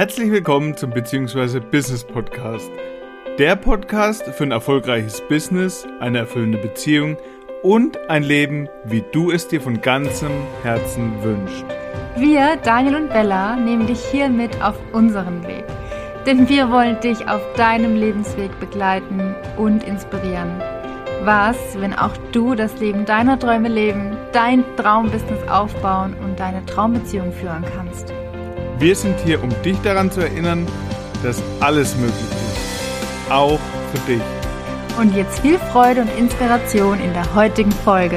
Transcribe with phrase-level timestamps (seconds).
[0.00, 2.70] Herzlich willkommen zum Beziehungsweise Business Podcast.
[3.36, 7.18] Der Podcast für ein erfolgreiches Business, eine erfüllende Beziehung
[7.62, 10.30] und ein Leben, wie du es dir von ganzem
[10.62, 11.66] Herzen wünschst.
[12.16, 15.66] Wir, Daniel und Bella, nehmen dich hier mit auf unseren Weg.
[16.24, 20.62] Denn wir wollen dich auf deinem Lebensweg begleiten und inspirieren.
[21.24, 27.32] Was, wenn auch du das Leben deiner Träume leben, dein Traumbusiness aufbauen und deine Traumbeziehung
[27.32, 28.14] führen kannst?
[28.80, 30.66] Wir sind hier, um dich daran zu erinnern,
[31.22, 33.30] dass alles möglich ist.
[33.30, 33.60] Auch
[33.92, 34.22] für dich.
[34.98, 38.16] Und jetzt viel Freude und Inspiration in der heutigen Folge.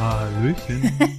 [0.00, 0.92] Hallöchen.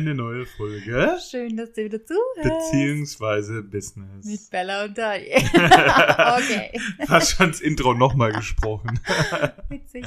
[0.00, 1.18] Eine neue Folge.
[1.30, 2.42] Schön, dass du wieder zuhörst.
[2.42, 4.24] Beziehungsweise Business.
[4.24, 5.26] Mit Bella und Dani.
[5.52, 6.80] okay.
[7.06, 8.98] Hast schon das Intro nochmal gesprochen.
[9.68, 10.06] Witzig.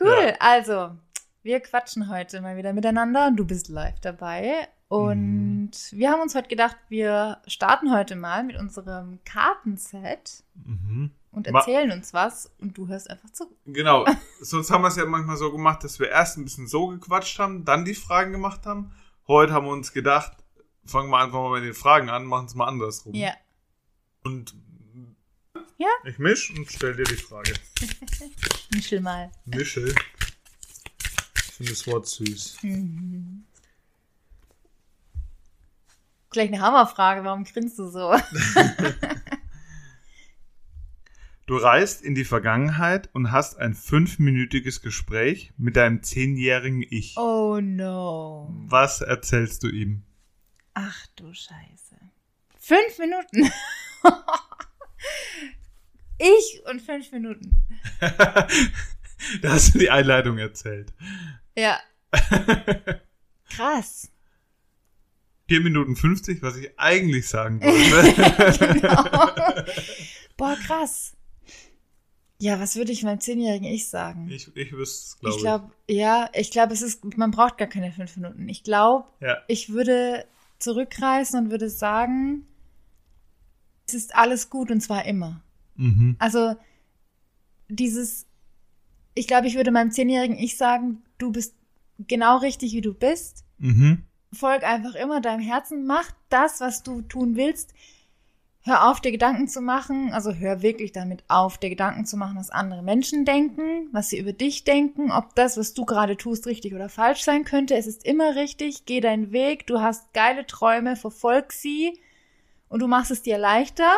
[0.00, 0.90] Cool, also,
[1.44, 4.66] wir quatschen heute mal wieder miteinander und du bist live dabei.
[4.88, 11.10] Und wir haben uns heute gedacht, wir starten heute mal mit unserem Kartenset Mhm.
[11.36, 13.44] Und Ma- erzählen uns was und du hörst einfach zu.
[13.66, 14.04] Genau,
[14.40, 17.38] sonst haben wir es ja manchmal so gemacht, dass wir erst ein bisschen so gequatscht
[17.38, 18.92] haben, dann die Fragen gemacht haben.
[19.28, 20.32] Heute haben wir uns gedacht,
[20.84, 23.14] fangen wir einfach mal mit den Fragen an, machen es mal andersrum.
[23.14, 23.34] Ja.
[24.24, 24.54] Und
[25.78, 25.88] Ja.
[26.04, 27.52] ich misch und stell dir die Frage.
[28.72, 29.30] Mischel mal.
[29.44, 29.94] Mischel.
[31.36, 32.58] Ich finde das Wort süß.
[36.30, 38.14] Gleich eine Hammerfrage, warum grinst du so?
[41.46, 47.16] Du reist in die Vergangenheit und hast ein fünfminütiges Gespräch mit deinem zehnjährigen Ich.
[47.16, 48.52] Oh no.
[48.66, 50.02] Was erzählst du ihm?
[50.74, 52.00] Ach du Scheiße.
[52.58, 53.48] Fünf Minuten.
[56.18, 57.56] ich und fünf Minuten.
[58.00, 58.48] da
[59.44, 60.92] hast du die Einleitung erzählt.
[61.56, 61.78] Ja.
[63.50, 64.10] Krass.
[65.48, 68.80] 4 Minuten 50, was ich eigentlich sagen wollte.
[68.80, 69.04] genau.
[70.36, 71.16] Boah, krass.
[72.38, 74.28] Ja, was würde ich meinem zehnjährigen Ich sagen?
[74.30, 75.42] Ich, ich wüsste es, glaube ich ich.
[75.42, 78.48] glaube, ja, ich glaube, es ist, man braucht gar keine fünf Minuten.
[78.48, 79.38] Ich glaube, Ja.
[79.48, 80.26] ich würde
[80.58, 82.46] zurückreißen und würde sagen,
[83.86, 85.42] es ist alles gut und zwar immer.
[85.76, 86.16] Mhm.
[86.18, 86.56] Also
[87.68, 88.26] dieses,
[89.14, 91.54] ich glaube, ich würde meinem zehnjährigen Ich sagen, du bist
[92.06, 93.44] genau richtig, wie du bist.
[93.58, 94.02] Mhm.
[94.32, 97.72] Folg einfach immer deinem Herzen, mach das, was du tun willst.
[98.66, 102.36] Hör auf, dir Gedanken zu machen, also hör wirklich damit auf, dir Gedanken zu machen,
[102.36, 106.48] was andere Menschen denken, was sie über dich denken, ob das, was du gerade tust,
[106.48, 107.76] richtig oder falsch sein könnte.
[107.76, 111.96] Es ist immer richtig, geh deinen Weg, du hast geile Träume, verfolg sie
[112.68, 113.92] und du machst es dir leichter,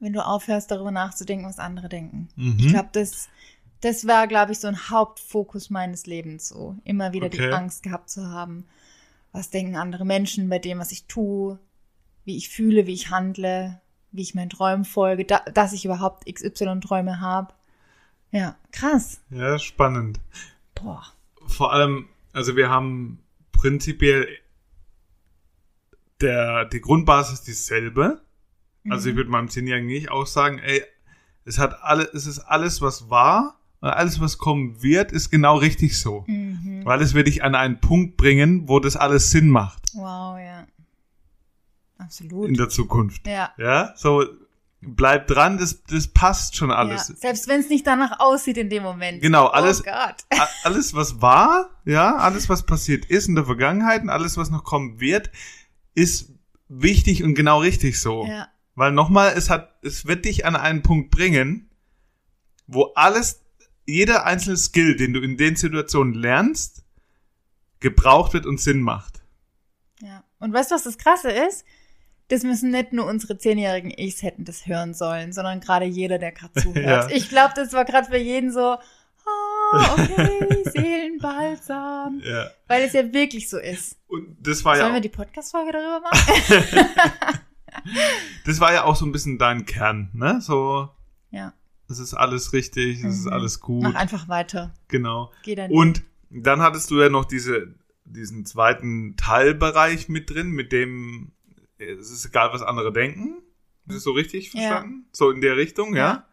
[0.00, 2.28] wenn du aufhörst, darüber nachzudenken, was andere denken.
[2.36, 2.56] Mhm.
[2.58, 3.28] Ich glaube, das,
[3.82, 7.48] das war, glaube ich, so ein Hauptfokus meines Lebens, so immer wieder Okay.
[7.48, 8.64] die Angst gehabt zu haben.
[9.32, 11.58] Was denken andere Menschen bei dem, was ich tue,
[12.24, 13.80] wie ich fühle, wie ich handle,
[14.12, 17.52] wie ich meinen Träumen folge, da, dass ich überhaupt XY-Träume habe.
[18.30, 19.20] Ja, krass.
[19.30, 20.20] Ja, spannend.
[20.74, 21.04] Boah.
[21.46, 23.20] Vor allem, also wir haben
[23.52, 24.28] prinzipiell
[26.20, 28.20] der, die Grundbasis dieselbe.
[28.88, 30.82] Also ich würde meinem zehnjährigen Ich auch sagen, ey,
[31.46, 35.56] es hat alle, es ist alles, was war und alles, was kommen wird, ist genau
[35.56, 36.24] richtig so.
[36.26, 36.84] Mhm.
[36.84, 40.66] Weil es wird dich an einen Punkt bringen, wo das alles Sinn macht Wow, ja.
[41.98, 42.48] Absolut.
[42.48, 43.26] in der Zukunft.
[43.26, 43.52] ja.
[43.56, 44.24] Ja, so
[44.86, 46.76] bleib dran, das, das passt schon ja.
[46.76, 47.06] alles.
[47.06, 49.22] Selbst wenn es nicht danach aussieht in dem Moment.
[49.22, 50.16] Genau, alles- Oh Gott.
[50.38, 54.50] A- alles, was war, ja, alles, was passiert ist in der Vergangenheit und alles, was
[54.50, 55.30] noch kommen wird,
[55.94, 56.32] ist
[56.68, 58.26] wichtig und genau richtig so.
[58.26, 58.48] Ja.
[58.74, 61.70] Weil nochmal, es hat, es wird dich an einen Punkt bringen,
[62.66, 63.40] wo alles,
[63.86, 66.84] jeder einzelne Skill, den du in den Situationen lernst,
[67.80, 69.22] gebraucht wird und Sinn macht.
[70.00, 70.24] Ja.
[70.40, 71.64] Und weißt du, was das Krasse ist?
[72.34, 76.32] Das müssen nicht nur unsere zehnjährigen Ichs hätten das hören sollen, sondern gerade jeder, der
[76.32, 76.76] gerade zuhört.
[76.84, 77.08] Ja.
[77.16, 82.20] Ich glaube, das war gerade für jeden so, ah, okay, Seelenbalsam.
[82.24, 82.50] Ja.
[82.66, 83.98] Weil es ja wirklich so ist.
[84.08, 86.88] Und das war Sollen ja, wir die Podcast-Folge darüber machen?
[88.44, 90.40] das war ja auch so ein bisschen dein Kern, ne?
[90.40, 90.88] So,
[91.30, 91.52] ja.
[91.88, 93.32] es ist alles richtig, es ist Mhm.
[93.32, 94.74] alles gut, Mach einfach weiter.
[94.88, 95.30] genau.
[95.44, 95.70] Geh dann.
[95.70, 101.30] Und dann hattest du ja noch diese, diesen zweiten Teilbereich mit drin, mit dem
[101.88, 103.42] es ist egal, was andere denken.
[103.86, 104.60] Ist das so richtig Ja.
[104.60, 105.06] verstanden?
[105.12, 105.98] So in der Richtung, ja?
[106.06, 106.28] Ja.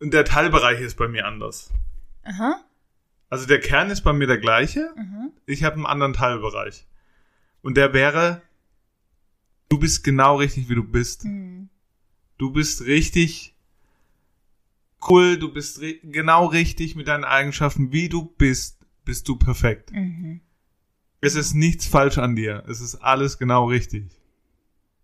[0.00, 1.70] Und der Teilbereich ist bei mir anders.
[2.22, 2.62] Aha.
[3.28, 4.90] Also der Kern ist bei mir der gleiche.
[4.96, 5.28] aha.
[5.46, 6.86] Ich habe einen anderen Teilbereich.
[7.62, 8.42] Und der wäre,
[9.68, 11.24] du bist genau richtig, wie du bist.
[11.24, 11.68] Hm.
[12.38, 13.54] Du bist richtig
[15.08, 19.92] cool, du bist ri genau richtig mit deinen Eigenschaften, wie du bist, bist du perfekt.
[19.92, 20.40] Mhm.
[21.20, 22.64] Es ist nichts falsch an dir.
[22.68, 24.10] Es ist alles genau richtig.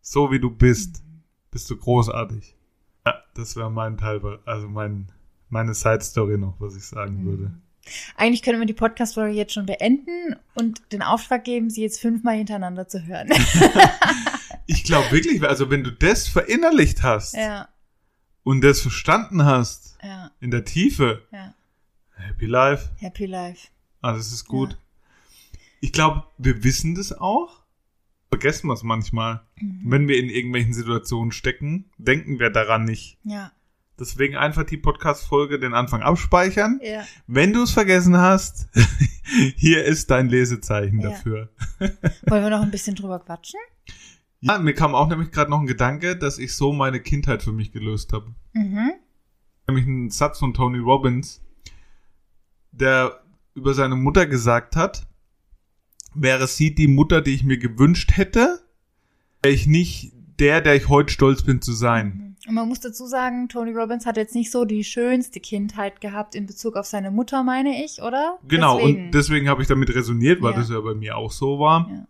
[0.02, 1.02] So wie du bist,
[1.50, 2.56] bist du großartig.
[3.06, 5.10] Ja, das wäre mein Teil, also mein,
[5.48, 7.52] meine Side Story noch, was ich sagen würde.
[8.16, 12.36] Eigentlich können wir die Podcast-Folge jetzt schon beenden und den Auftrag geben, sie jetzt fünfmal
[12.36, 13.30] hintereinander zu hören.
[14.66, 17.68] Ich glaube wirklich, also wenn du das verinnerlicht hast ja,
[18.44, 21.54] und das verstanden hast ja, in der Tiefe, ja.
[22.14, 23.68] Happy Life, Happy Life.
[24.00, 24.78] ah, das ist gut.
[25.80, 27.61] Ich glaube, wir wissen das auch,
[28.32, 29.42] vergessen wir es manchmal.
[29.60, 29.80] Mhm.
[29.84, 33.18] Wenn wir in irgendwelchen Situationen stecken, denken wir daran nicht.
[33.24, 33.52] Ja,
[34.00, 36.80] Deswegen einfach die Podcast-Folge den Anfang abspeichern.
[36.82, 37.04] ja.
[37.26, 38.68] Wenn du es vergessen hast,
[39.56, 41.10] hier ist dein Lesezeichen Ja.
[41.10, 41.50] dafür.
[41.78, 43.60] Wollen wir noch ein bisschen drüber quatschen?
[44.40, 47.52] Ja, mir kam auch nämlich gerade noch ein Gedanke, dass ich so meine Kindheit für
[47.52, 48.34] mich gelöst habe.
[48.54, 48.92] Mhm.
[49.68, 51.42] Nämlich ein Satz von Tony Robbins,
[52.72, 53.22] der
[53.54, 55.06] über seine Mutter gesagt hat,
[56.14, 58.60] wäre sie die Mutter, die ich mir gewünscht hätte,
[59.42, 62.36] wäre ich nicht der, der ich heute stolz bin zu sein.
[62.48, 66.34] Und man muss dazu sagen, Tony Robbins hat jetzt nicht so die schönste Kindheit gehabt
[66.34, 68.38] in Bezug auf seine Mutter, meine ich, oder?
[68.48, 69.04] Genau, Deswegen.
[69.06, 70.58] und deswegen habe ich damit resoniert, weil Ja.
[70.58, 71.88] das ja bei mir auch so war.
[71.88, 72.06] Ja.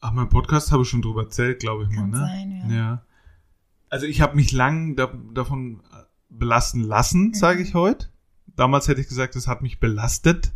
[0.00, 2.26] Ach, mein Podcast habe ich schon drüber erzählt, glaube ich Kann mal, ne?
[2.26, 2.76] sein, ja.
[2.76, 3.02] ja.
[3.88, 5.80] Also ich habe mich lang da, davon
[6.28, 7.34] belasten lassen, Mhm.
[7.34, 8.08] sage ich heute.
[8.56, 10.52] Damals hätte ich gesagt, es hat mich belastet.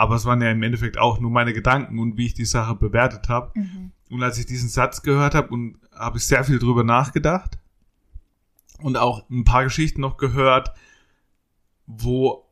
[0.00, 2.74] Aber es waren ja im Endeffekt auch nur meine Gedanken und wie ich die Sache
[2.74, 3.52] bewertet habe.
[3.54, 3.92] Mhm.
[4.08, 7.58] Und als ich diesen Satz gehört habe und habe ich sehr viel drüber nachgedacht
[8.78, 10.72] und auch ein paar Geschichten noch gehört,
[11.86, 12.46] wo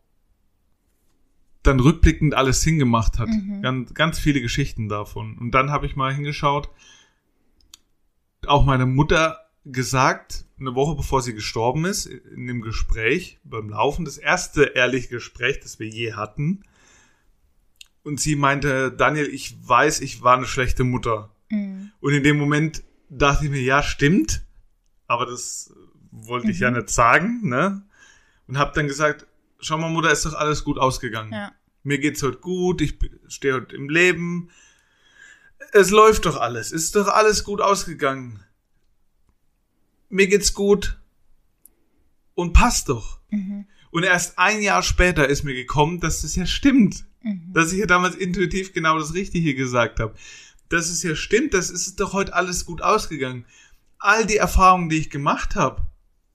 [1.63, 3.31] dann rückblickend alles Sinn gemacht hat.
[3.31, 3.63] Mhm.
[3.63, 5.39] Ganz, ganz viele Geschichten davon.
[5.39, 6.69] Und dann habe ich mal hingeschaut,
[8.47, 14.05] auch meine Mutter gesagt, eine Woche bevor sie gestorben ist, in dem Gespräch beim Laufen,
[14.05, 16.63] das erste ehrliche Gespräch, das wir je hatten.
[18.09, 21.29] Und sie meinte, Daniel, ich weiß, ich war eine schlechte Mutter.
[21.51, 21.93] Mhm.
[22.01, 24.47] Und in dem Moment dachte ich mir, ja, stimmt.
[25.07, 25.75] Aber das
[26.11, 26.79] wollte ich ja Mhm.
[26.79, 27.83] nicht sagen, ne?
[28.47, 29.27] Und habe dann gesagt,
[29.61, 31.35] schau mal, Mutter, ist doch alles gut ausgegangen.
[31.35, 31.53] Ja.
[31.83, 34.49] Mir geht's heute gut, ich stehe heute im Leben.
[35.73, 38.43] Es läuft doch alles, ist doch alles gut ausgegangen.
[40.09, 40.99] Mir geht's gut
[42.35, 43.21] und passt doch.
[43.29, 43.67] Mhm.
[43.91, 47.05] Und erst ein Jahr später ist mir gekommen, dass das ja stimmt.
[47.23, 47.53] Mhm.
[47.53, 50.15] Dass ich ja damals intuitiv genau das Richtige gesagt habe.
[50.69, 53.45] Dass es ja stimmt, das ist doch heute alles gut ausgegangen.
[53.99, 55.87] All die Erfahrungen, die ich gemacht habe,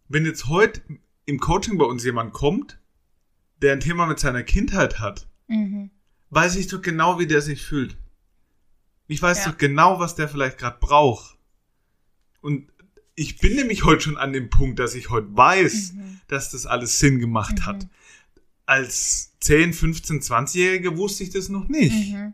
[0.10, 0.82] wenn jetzt heute
[1.26, 2.80] im Coaching bei uns jemand kommt,
[3.62, 5.92] der ein Thema mit seiner Kindheit hat, Mhm.
[6.32, 7.98] weiß ich doch genau, wie der sich fühlt.
[9.08, 9.52] Ich weiß Ja.
[9.52, 11.38] doch genau, was der vielleicht gerade braucht.
[12.42, 12.70] Und
[13.16, 16.20] ich bin nämlich heute schon an dem Punkt, dass ich heute weiß, Mhm.
[16.28, 17.88] dass das alles Sinn gemacht hat.
[18.66, 22.14] Als 10, 15, 20-Jährige wusste ich das noch nicht.
[22.14, 22.34] Mhm.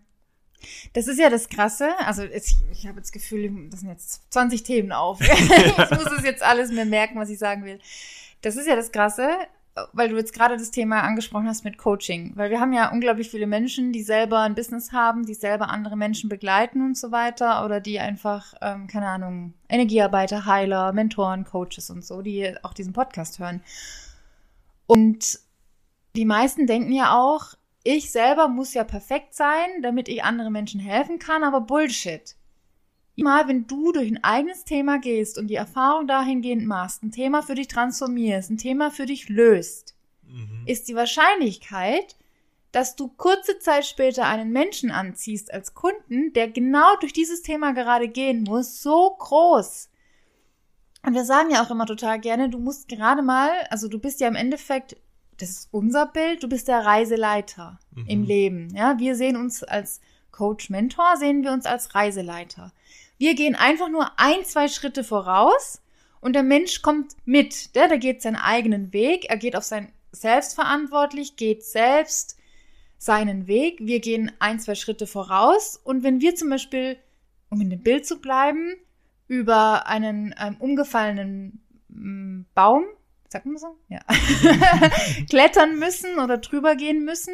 [0.93, 1.91] Das ist ja das Krasse.
[1.99, 5.19] Also es, ich habe jetzt das Gefühl, das sind jetzt 20 Themen auf.
[5.21, 7.79] ich muss es jetzt alles mir merken, was ich sagen will.
[8.41, 9.29] Das ist ja das Krasse,
[9.93, 12.33] weil du jetzt gerade das Thema angesprochen hast mit Coaching.
[12.35, 15.95] Weil wir haben ja unglaublich viele Menschen, die selber ein Business haben, die selber andere
[15.95, 17.65] Menschen begleiten und so weiter.
[17.65, 22.93] Oder die einfach, ähm, keine Ahnung, Energiearbeiter, Heiler, Mentoren, Coaches und so, die auch diesen
[22.93, 23.61] Podcast hören.
[24.87, 25.39] Und
[26.15, 30.79] die meisten denken ja auch, ich selber muss ja perfekt sein, damit ich anderen Menschen
[30.79, 32.35] helfen kann, aber Bullshit.
[33.15, 37.41] Mal, wenn du durch ein eigenes Thema gehst und die Erfahrung dahingehend machst, ein Thema
[37.41, 40.63] für dich transformierst, ein Thema für dich löst, Mhm.
[40.65, 42.15] ist die Wahrscheinlichkeit,
[42.71, 47.73] dass du kurze Zeit später einen Menschen anziehst als Kunden, der genau durch dieses Thema
[47.73, 49.89] gerade gehen muss, so groß.
[51.05, 54.19] Und wir sagen ja auch immer total gerne, du musst gerade mal, also du bist
[54.19, 54.97] ja im Endeffekt,
[55.41, 58.05] das ist unser Bild, du bist der Reiseleiter Mhm.
[58.07, 58.75] im Leben.
[58.75, 62.71] Ja, wir sehen uns als Coach, Mentor, sehen wir uns als Reiseleiter.
[63.17, 65.81] Wir gehen einfach nur ein, zwei Schritte voraus
[66.21, 67.75] und der Mensch kommt mit.
[67.75, 72.37] Der, der geht seinen eigenen Weg, er geht auf sein Selbstverantwortlich, geht selbst
[72.97, 73.79] seinen Weg.
[73.81, 76.97] Wir gehen ein, zwei Schritte voraus und wenn wir zum Beispiel,
[77.49, 78.75] um in dem Bild zu bleiben,
[79.27, 82.85] über einen ähm, umgefallenen mm, Baum,
[83.29, 83.77] sagt man so?
[83.87, 83.99] Ja.
[85.29, 87.33] klettern müssen oder drüber gehen müssen,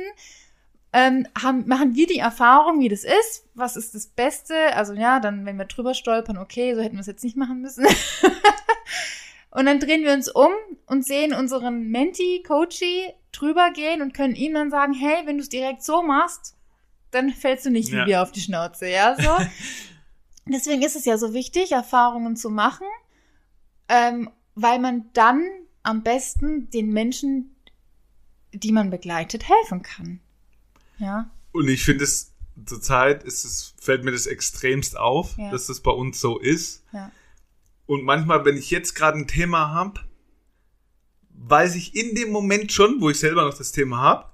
[0.94, 3.46] ähm, haben, machen wir die Erfahrung, wie das ist.
[3.54, 4.56] Was ist das Beste?
[4.76, 7.62] Also ja, dann, wenn wir drüber stolpern, okay, so hätten wir es jetzt nicht machen
[7.62, 7.86] müssen.
[9.52, 10.52] und dann drehen wir uns um
[10.86, 15.44] und sehen unseren Menti, Coachy drüber gehen und können ihm dann sagen, hey, wenn du
[15.44, 16.56] es direkt so machst,
[17.12, 18.06] dann fällst du nicht wie Ja.
[18.06, 19.32] wir auf die Schnauze, ja, so.
[20.48, 22.88] Deswegen ist es ja so wichtig, Erfahrungen zu machen,
[23.90, 25.44] ähm, weil man dann
[25.86, 27.56] am besten den Menschen,
[28.54, 30.20] die man begleitet, helfen kann.
[30.98, 31.30] Ja.
[31.52, 32.32] Und ich finde es
[32.66, 35.52] zurzeit ist es, fällt mir das extremst auf, Ja.
[35.52, 36.84] dass das bei uns so ist.
[36.94, 37.12] Ja.
[37.86, 40.00] Und manchmal, wenn ich jetzt gerade ein Thema habe,
[41.32, 44.30] weiß ich in dem Moment schon, wo ich selber noch das Thema habe,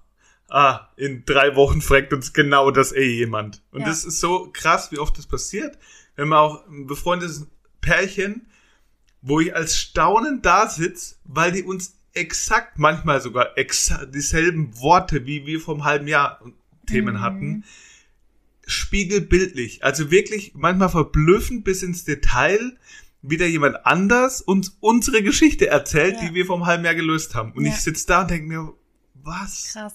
[0.49, 3.63] ah, in drei Wochen fragt uns genau das eh jemand.
[3.71, 3.87] Und Ja.
[3.87, 5.77] das ist so krass, wie oft das passiert.
[6.15, 7.47] Wenn man auch ein befreundetes
[7.81, 8.47] Pärchen,
[9.21, 15.25] wo ich als Staunen da sitze, weil die uns exakt, manchmal sogar exakt dieselben Worte,
[15.25, 16.41] wie wir vom halben Jahr
[16.87, 17.21] Themen Mhm.
[17.21, 17.63] hatten,
[18.67, 19.83] spiegelbildlich.
[19.83, 22.77] Also wirklich manchmal verblüffend bis ins Detail
[23.21, 26.27] wieder jemand anders uns unsere Geschichte erzählt, Ja.
[26.29, 27.51] die wir vom halben Jahr gelöst haben.
[27.53, 27.71] Und Ja.
[27.71, 28.73] ich sitze da und denke mir,
[29.23, 29.69] was?
[29.73, 29.93] Krass.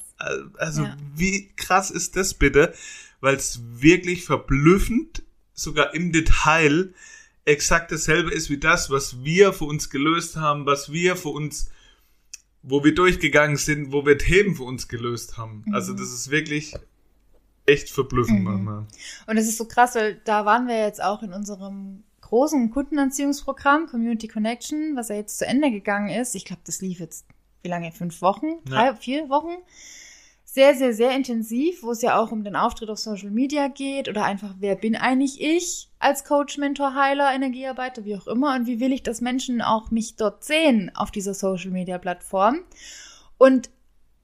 [0.57, 0.97] Also Ja.
[1.17, 2.73] wie krass ist das bitte?
[3.21, 5.23] Weil es wirklich verblüffend,
[5.55, 6.93] sogar im Detail,
[7.47, 11.71] exakt dasselbe ist wie das, was wir für uns gelöst haben, was wir für uns,
[12.63, 15.65] wo wir durchgegangen sind, wo wir Themen für uns gelöst haben.
[15.73, 16.75] Also das ist wirklich
[17.65, 18.45] echt verblüffend Mhm.
[18.45, 18.87] manchmal.
[19.27, 23.87] Und es ist so krass, weil da waren wir jetzt auch in unserem großen Kundenanziehungsprogramm
[23.87, 26.35] Community Connection, was ja jetzt zu Ende gegangen ist.
[26.35, 27.27] Ich glaube, das lief jetzt,
[27.63, 27.93] wie lange?
[27.93, 28.47] Fünf Wochen?
[28.65, 29.57] Drei, vier Wochen?
[30.57, 34.09] Sehr, sehr, sehr intensiv, wo es ja auch um den Auftritt auf Social Media geht
[34.09, 38.67] oder einfach, wer bin eigentlich ich als Coach, Mentor, Heiler, Energiearbeiter, wie auch immer und
[38.67, 42.61] wie will ich, dass Menschen auch mich dort sehen auf dieser Social Media Plattform.
[43.37, 43.69] Und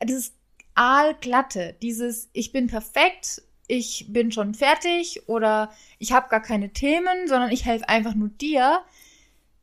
[0.02, 0.32] dieses
[0.74, 7.28] aalglatte, dieses ich bin perfekt, ich bin schon fertig oder ich habe gar keine Themen,
[7.28, 8.80] sondern ich helfe einfach nur dir,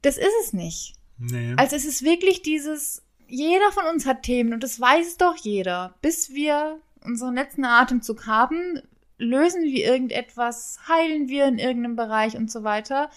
[0.03, 0.93] das ist es nicht.
[1.17, 1.55] Nee.
[1.57, 5.95] Also es ist wirklich dieses, jeder von uns hat Themen und das weiß doch jeder.
[6.01, 8.81] Bis wir unseren letzten Atemzug haben,
[9.17, 13.09] lösen wir irgendetwas, heilen wir in irgendeinem Bereich und so weiter.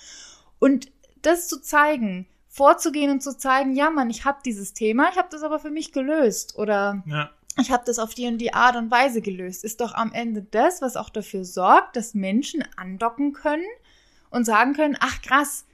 [0.59, 0.91] Und
[1.23, 5.29] das zu zeigen, vorzugehen und zu zeigen, ja Mann, ich habe dieses Thema, ich habe
[5.31, 7.31] das aber für mich gelöst oder ja.
[7.59, 10.43] ich habe das auf die und die Art und Weise gelöst, ist doch am Ende
[10.43, 13.65] das, was auch dafür sorgt, dass Menschen andocken können
[14.31, 15.65] und sagen können, ach krass,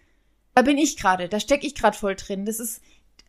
[0.55, 2.45] da bin ich gerade, da stecke ich gerade voll drin.
[2.45, 2.83] Das ist,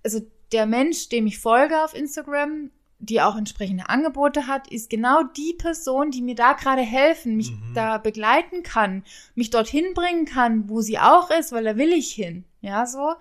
[0.04, 5.24] also der Mensch, dem ich folge auf Instagram, die auch entsprechende Angebote hat, ist genau
[5.24, 7.74] die Person, die mir da gerade helfen, mich Mhm.
[7.74, 9.04] da begleiten kann,
[9.36, 12.44] mich dorthin bringen kann, wo sie auch ist, weil da will ich hin.
[12.62, 13.14] Ja, so.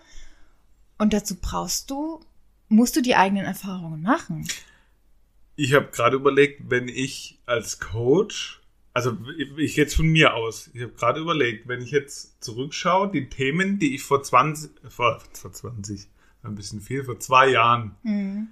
[0.99, 2.21] Und dazu brauchst du,
[2.69, 4.49] musst du die eigenen Erfahrungen machen.
[5.55, 8.61] Ich habe gerade überlegt, wenn ich als Coach,
[8.95, 9.17] also
[9.57, 13.79] ich jetzt von mir aus, ich habe gerade überlegt, wenn ich jetzt zurückschaue, die Themen,
[13.79, 16.09] die ich vor 20, vor, vor 20,
[16.43, 18.49] ein bisschen viel, vor zwei Jahren Mhm.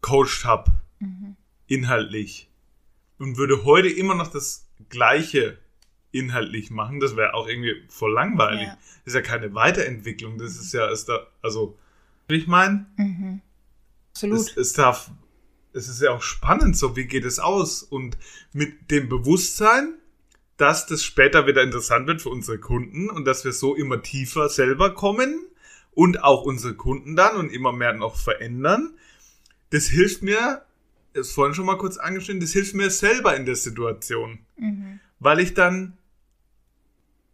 [0.00, 0.72] coacht habe,
[1.66, 2.48] inhaltlich,
[3.18, 5.58] und würde heute immer noch das Gleiche
[6.12, 8.68] inhaltlich machen, das wäre auch irgendwie voll langweilig.
[8.68, 8.78] Ja.
[9.04, 11.76] Das ist ja keine Weiterentwicklung, das ist ja, ist da, also,
[12.28, 13.40] ich meine, Mhm.
[14.12, 14.56] es, Absolut.
[14.56, 15.10] es darf,
[15.72, 18.16] es ist ja auch spannend, so wie geht es aus und
[18.52, 19.94] mit dem Bewusstsein,
[20.56, 24.48] dass das später wieder interessant wird für unsere Kunden und dass wir so immer tiefer
[24.48, 25.44] selber kommen
[25.94, 28.94] und auch unsere Kunden dann und immer mehr noch verändern.
[29.70, 30.62] Das hilft mir,
[31.12, 35.00] ist vorhin schon mal kurz angeschnitten, das hilft mir selber in der Situation, Mhm.
[35.20, 35.96] weil ich dann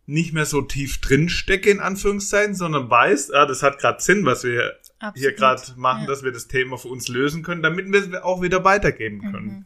[0.07, 4.27] nicht mehr so tief drin stecke, in Anführungszeichen, sondern weiß, ah, das hat gerade Sinn,
[4.27, 5.37] was wir hier Absolut.
[5.37, 6.07] gerade machen, Ja.
[6.09, 9.47] dass wir das Thema für uns lösen können, damit wir es auch wieder weitergeben können.
[9.47, 9.65] Mhm.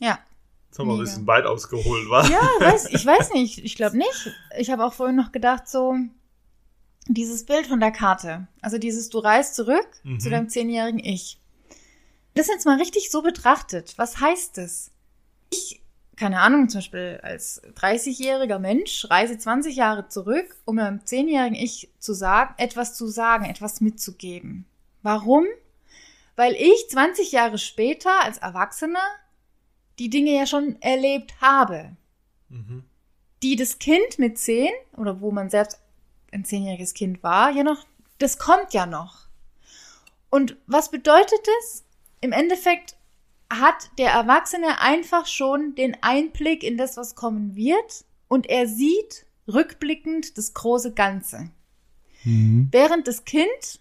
[0.00, 0.18] Ja.
[0.68, 2.26] Jetzt haben wir ein bisschen weit ausgeholt, wa?
[2.28, 3.58] Ja, weiß, ich weiß nicht.
[3.64, 4.30] Ich glaube nicht.
[4.58, 5.96] Ich habe auch vorhin noch gedacht, so
[7.08, 8.46] dieses Bild von der Karte.
[8.62, 10.20] Also dieses, du reist zurück Mhm.
[10.20, 11.38] zu deinem zehnjährigen Ich.
[12.34, 13.94] Das jetzt mal richtig so betrachtet.
[13.96, 14.90] Was heißt das?
[15.52, 15.80] Ich,
[16.16, 21.90] keine Ahnung, zum Beispiel als 30-jähriger Mensch reise 20 Jahre zurück, um meinem zehnjährigen Ich
[21.98, 24.64] zu sagen, etwas zu sagen, etwas mitzugeben.
[25.02, 25.44] Warum?
[26.36, 28.98] Weil ich 20 Jahre später als Erwachsener
[30.00, 31.96] die Dinge ja schon erlebt habe
[32.48, 32.84] Mhm.
[33.42, 35.78] die das Kind mit zehn oder wo man selbst
[36.34, 37.86] ein zehnjähriges Kind war, ja noch,
[38.18, 39.28] das kommt ja noch.
[40.30, 41.84] Und was bedeutet das?
[42.20, 42.96] Im Endeffekt
[43.50, 49.26] hat der Erwachsene einfach schon den Einblick in das, was kommen wird und er sieht
[49.46, 51.50] rückblickend das große Ganze.
[52.24, 52.68] Mhm.
[52.72, 53.80] Während das Kind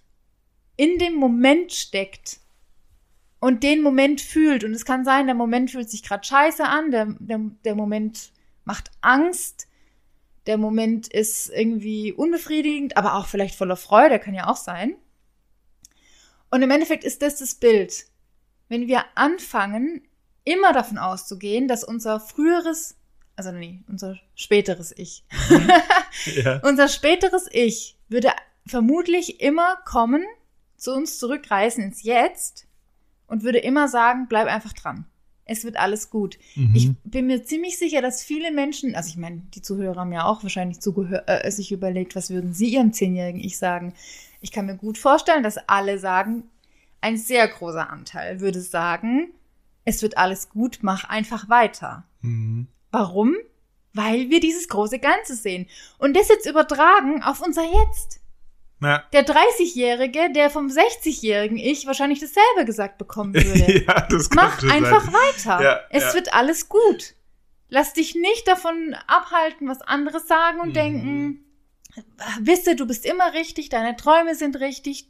[0.75, 2.39] in dem Moment steckt
[3.39, 4.63] und den Moment fühlt.
[4.63, 8.31] Und es kann sein, der Moment fühlt sich gerade scheiße an, der, der, der Moment
[8.65, 9.67] macht Angst,
[10.45, 14.95] der Moment ist irgendwie unbefriedigend, aber auch vielleicht voller Freude, kann ja auch sein.
[16.51, 18.05] Und im Endeffekt ist das das Bild.
[18.69, 20.01] Wenn wir anfangen,
[20.43, 22.95] immer davon auszugehen, dass unser früheres,
[23.35, 25.23] also nee, unser späteres Ich,
[26.43, 26.59] Ja.
[26.63, 28.31] unser späteres Ich würde
[28.65, 30.23] vermutlich immer kommen
[30.77, 32.67] zu uns zurückreißen ins Jetzt
[33.27, 35.05] und würde immer sagen, bleib einfach dran.
[35.45, 36.37] Es wird alles gut.
[36.55, 36.73] Mhm.
[36.75, 40.25] Ich bin mir ziemlich sicher, dass viele Menschen, also ich meine, die Zuhörer haben ja
[40.25, 43.93] auch wahrscheinlich äh, sich überlegt, was würden sie ihrem zehnjährigen Ich sagen.
[44.39, 46.43] Ich kann mir gut vorstellen, dass alle sagen,
[47.01, 49.33] ein sehr großer Anteil würde sagen,
[49.85, 52.05] es wird alles gut, mach einfach weiter.
[52.21, 52.67] Mhm.
[52.91, 53.35] Warum?
[53.93, 55.67] Weil wir dieses große Ganze sehen.
[55.97, 58.21] Und das jetzt übertragen auf unser Jetzt.
[58.83, 59.03] Ja.
[59.13, 63.83] Der 30-Jährige, der vom 60-jährigen Ich wahrscheinlich dasselbe gesagt bekommen würde.
[63.87, 65.13] ja, das Mach einfach sein.
[65.13, 65.63] weiter.
[65.63, 66.13] Ja, es ja.
[66.15, 67.13] wird alles gut.
[67.69, 70.73] Lass dich nicht davon abhalten, was andere sagen und Mhm.
[70.73, 71.39] denken.
[72.39, 75.07] Wisse, du bist immer richtig, deine Träume sind richtig,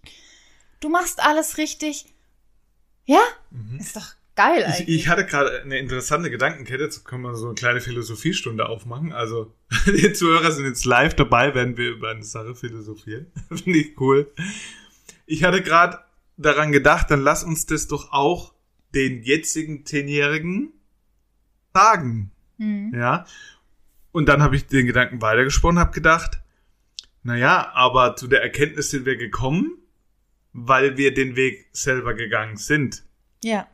[0.81, 2.05] du machst alles richtig.
[3.05, 3.21] Ja,
[3.79, 4.69] ist doch geil Mhm.
[4.69, 4.99] Ich, eigentlich.
[4.99, 9.13] ich hatte gerade eine interessante Gedankenkette, jetzt können wir so eine kleine Philosophiestunde aufmachen.
[9.13, 9.53] Also,
[9.85, 13.27] die Zuhörer sind jetzt live dabei, wenn wir über eine Sache philosophieren.
[13.49, 14.31] Finde ich cool.
[15.25, 15.99] Ich hatte gerade
[16.37, 18.53] daran gedacht, dann lass uns das doch auch
[18.93, 20.73] den jetzigen Zehnjährigen
[21.73, 22.31] sagen.
[22.57, 22.93] Hm.
[22.93, 23.25] Ja.
[24.11, 26.39] Und dann habe ich den Gedanken weitergesponnen, habe gedacht,
[27.23, 29.77] naja, aber zu der Erkenntnis sind wir gekommen,
[30.51, 33.03] weil wir den Weg selber gegangen sind.
[33.43, 33.67] Ja,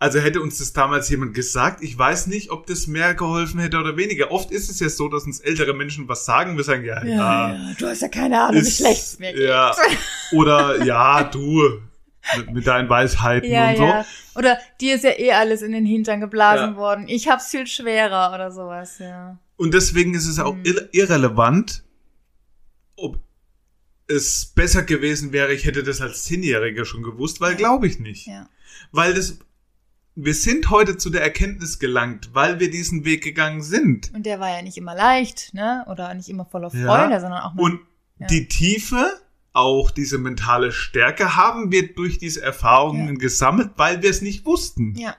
[0.00, 3.78] Also hätte uns das damals jemand gesagt, ich weiß nicht, ob das mehr geholfen hätte
[3.78, 4.30] oder weniger.
[4.30, 7.72] Oft ist es ja so, dass uns ältere Menschen was sagen, wir sagen, ja, ja.
[7.76, 9.48] du hast ja keine Ahnung, wie ist- schlecht es mir geht.
[9.48, 9.74] Ja.
[10.32, 11.80] Oder ja, du
[12.36, 13.82] mit, mit deinen Weisheiten Ja, und so.
[13.82, 14.04] ja.
[14.36, 16.76] Oder dir ist ja eh alles in den Hintern geblasen Ja.
[16.76, 17.08] worden.
[17.08, 19.36] Ich hab's viel schwerer oder sowas, ja.
[19.56, 20.64] Und deswegen ist es auch Mhm.
[20.64, 21.82] irre irrelevant,
[22.94, 23.18] ob
[24.06, 28.26] es besser gewesen wäre, ich hätte das als Zehnjähriger schon gewusst, weil glaube ich nicht.
[28.28, 28.48] Ja.
[28.92, 29.38] Weil das,
[30.20, 34.12] wir sind heute zu der Erkenntnis gelangt, weil wir diesen Weg gegangen sind.
[34.14, 35.84] Und der war ja nicht immer leicht, ne?
[35.88, 36.86] Oder nicht immer voller Ja.
[36.86, 37.62] Freude, sondern auch mal.
[37.62, 37.80] Und
[38.18, 38.26] Ja.
[38.26, 39.12] die Tiefe,
[39.52, 43.14] auch diese mentale Stärke haben wir durch diese Erfahrungen Ja.
[43.14, 44.94] gesammelt, weil wir es nicht wussten.
[44.96, 45.14] ja,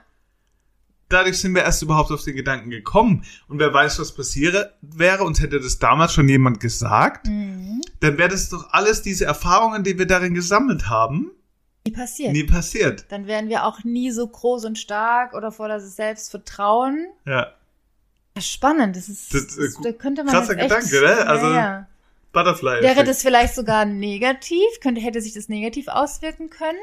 [1.08, 3.24] Dadurch sind wir erst überhaupt auf den Gedanken gekommen.
[3.48, 7.80] Und wer weiß, was passiere wäre, uns hätte das damals schon jemand gesagt, mhm.
[7.98, 11.32] dann wäre das doch alles diese Erfahrungen, die wir darin gesammelt haben,
[11.90, 12.32] nie passiert.
[12.32, 13.04] nie passiert.
[13.10, 17.06] Dann wären wir auch nie so groß und stark oder voller Selbstvertrauen.
[17.26, 17.52] Ja.
[18.34, 18.96] Das ist spannend.
[18.96, 21.26] Das ist, Das das, äh, da könnte man krasser echt, Gedanke, ne?
[21.26, 21.86] Also- ja, ja.
[22.32, 22.80] Butterfly.
[22.82, 24.64] Wäre das vielleicht sogar negativ?
[24.80, 26.78] Könnte, hätte sich das negativ auswirken können?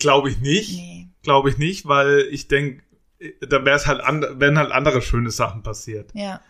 [0.00, 0.72] Glaube ich nicht.
[0.76, 1.08] Nee.
[1.22, 2.82] Glaube ich nicht, weil ich denke,
[3.40, 6.10] da wäre es halt and wären halt andere schöne Sachen passiert.
[6.14, 6.40] Ja.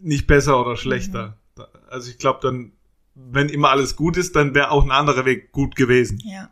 [0.00, 1.36] Nicht besser oder schlechter.
[1.56, 1.64] Mhm.
[1.90, 2.72] Also ich glaube dann,
[3.14, 6.20] wenn immer alles gut ist, dann wäre auch ein anderer Weg gut gewesen.
[6.24, 6.50] Ja.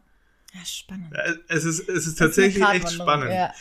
[0.59, 1.13] Ja, spannend.
[1.15, 3.31] Äh, Es ist, es ist Das ist tatsächlich eine echt spannend.
[3.33, 3.53] Ja.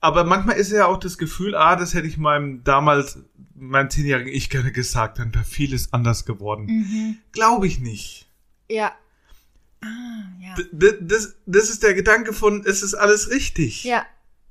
[0.00, 3.18] Aber manchmal ist ja auch das Gefühl, ah, das hätte ich meinem damals,
[3.54, 6.66] meinem zehnjährigen Ich gerne gesagt, dann wäre vieles anders geworden.
[6.66, 7.18] Mhm.
[7.32, 8.28] Glaube ich nicht.
[8.70, 8.92] Ja.
[9.82, 9.86] Ah,
[10.40, 10.54] ja.
[10.56, 13.84] D d- das, das ist der Gedanke von, es ist alles richtig.
[13.84, 14.04] Ja.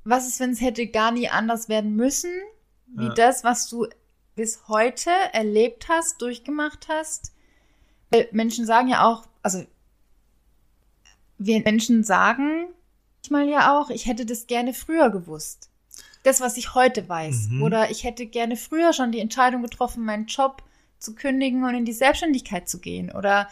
[0.04, 2.30] Was ist, wenn es hätte gar nie anders werden müssen,
[2.96, 3.14] wie Ja.
[3.14, 3.86] das, was du
[4.34, 7.32] bis heute erlebt hast, durchgemacht hast?
[8.10, 9.64] Weil Menschen sagen ja auch, also
[11.40, 12.68] wir Menschen sagen
[13.30, 15.68] manchmal ja auch, ich hätte das gerne früher gewusst.
[16.22, 17.48] Das, was ich heute weiß.
[17.50, 17.62] Mhm.
[17.62, 20.62] Oder ich hätte gerne früher schon die Entscheidung getroffen, meinen Job
[20.98, 23.10] zu kündigen und in die Selbstständigkeit zu gehen.
[23.10, 23.48] Oder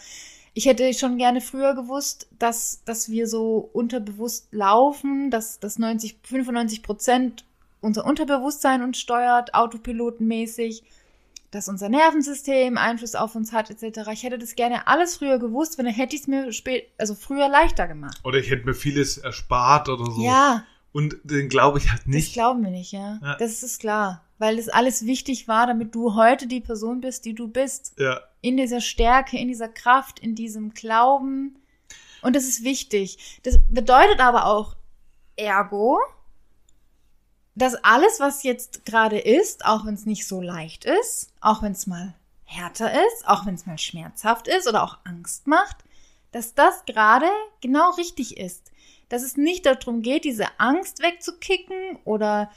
[0.53, 6.19] ich hätte schon gerne früher gewusst, dass, dass wir so unterbewusst laufen, dass, dass 90,
[6.25, 7.45] 95 Prozent
[7.81, 10.83] unser Unterbewusstsein uns steuert, autopilotenmäßig,
[11.51, 14.09] dass unser Nervensystem Einfluss auf uns hat, etc.
[14.13, 17.15] Ich hätte das gerne alles früher gewusst, wenn dann hätte ich es mir spät, also
[17.15, 18.19] früher leichter gemacht.
[18.25, 20.23] Oder ich hätte mir vieles erspart oder so.
[20.23, 22.33] Ja, Und den glaube ich halt das nicht.
[22.35, 23.19] glauben wir nicht, ja.
[23.23, 23.37] Ja.
[23.37, 24.25] Das ist klar.
[24.39, 27.95] Weil das alles wichtig war, damit du heute die Person bist, die du bist.
[27.99, 28.21] Ja.
[28.41, 31.57] in dieser Stärke, in dieser Kraft, in diesem Glauben.
[32.23, 33.41] Und das ist wichtig.
[33.43, 34.77] Das bedeutet aber auch,
[35.37, 35.99] ergo,
[37.63, 41.73] dass alles, was jetzt gerade ist, auch wenn es nicht so leicht ist, auch wenn
[41.73, 45.77] es mal härter ist, auch wenn es mal schmerzhaft ist oder auch Angst macht,
[46.33, 47.27] dass das gerade
[47.61, 48.71] genau richtig ist.
[49.09, 52.51] Dass es nicht darum geht, diese Angst wegzukicken oder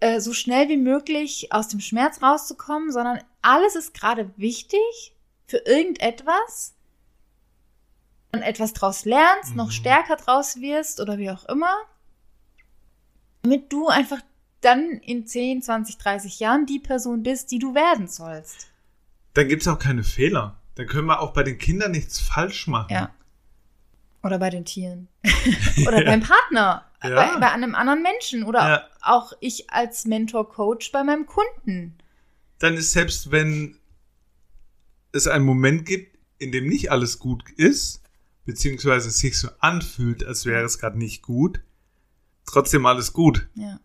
[0.00, 5.14] äh, so schnell wie möglich aus dem Schmerz rauszukommen, sondern alles ist gerade wichtig
[5.46, 6.74] für irgendetwas
[8.32, 9.72] und etwas draus lernst, noch Mhm.
[9.72, 11.74] stärker draus wirst oder wie auch immer,
[13.42, 14.20] damit du einfach
[14.60, 18.68] dann in 10, 20, 30 Jahren die Person bist, die du werden sollst.
[19.34, 20.56] Dann gibt's auch keine Fehler.
[20.74, 22.92] Dann können wir auch bei den Kindern nichts falsch machen.
[22.92, 23.14] Ja.
[24.22, 25.08] Oder bei den Tieren.
[25.86, 26.84] oder beim Partner.
[27.02, 27.14] Ja.
[27.14, 28.44] Bei, bei einem anderen Menschen.
[28.44, 28.88] Oder Ja.
[29.02, 31.96] auch ich als Mentor-Coach bei meinem Kunden.
[32.58, 33.78] Dann ist selbst wenn
[35.12, 38.02] es einen Moment gibt, in dem nicht alles gut ist,
[38.44, 41.60] beziehungsweise sich so anfühlt, als wäre es gerade nicht gut,
[42.46, 43.48] trotzdem alles gut.
[43.54, 43.80] Ja.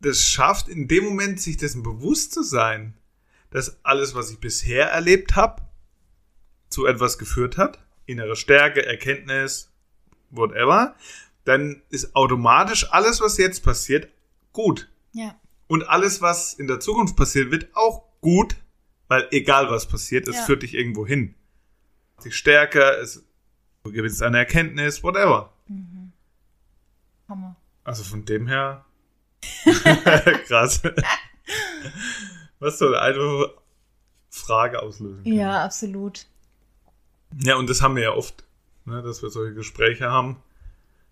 [0.00, 2.94] Das schafft in dem Moment, sich dessen bewusst zu sein,
[3.50, 5.62] dass alles, was ich bisher erlebt habe,
[6.68, 9.72] zu etwas geführt hat, innere Stärke, Erkenntnis,
[10.30, 10.94] whatever,
[11.44, 14.08] dann ist automatisch alles, was jetzt passiert,
[14.52, 14.88] gut.
[15.12, 15.34] Ja.
[15.66, 18.56] Und alles, was in der Zukunft passiert, wird auch gut,
[19.08, 20.42] weil egal was passiert, es Ja.
[20.42, 21.34] führt dich irgendwo hin.
[22.24, 23.24] Die stärker, es
[23.84, 25.52] du gewinnst eine Erkenntnis, whatever.
[27.28, 27.56] Hammer.
[27.84, 28.84] Also von dem her
[30.46, 30.82] krass.
[32.58, 33.50] Was soll eine
[34.30, 35.24] Frage auslösen?
[35.24, 35.32] kann.
[35.32, 36.26] Ja, absolut.
[37.42, 38.44] Ja, und das haben wir ja oft,
[38.84, 40.36] ne, dass wir solche Gespräche haben,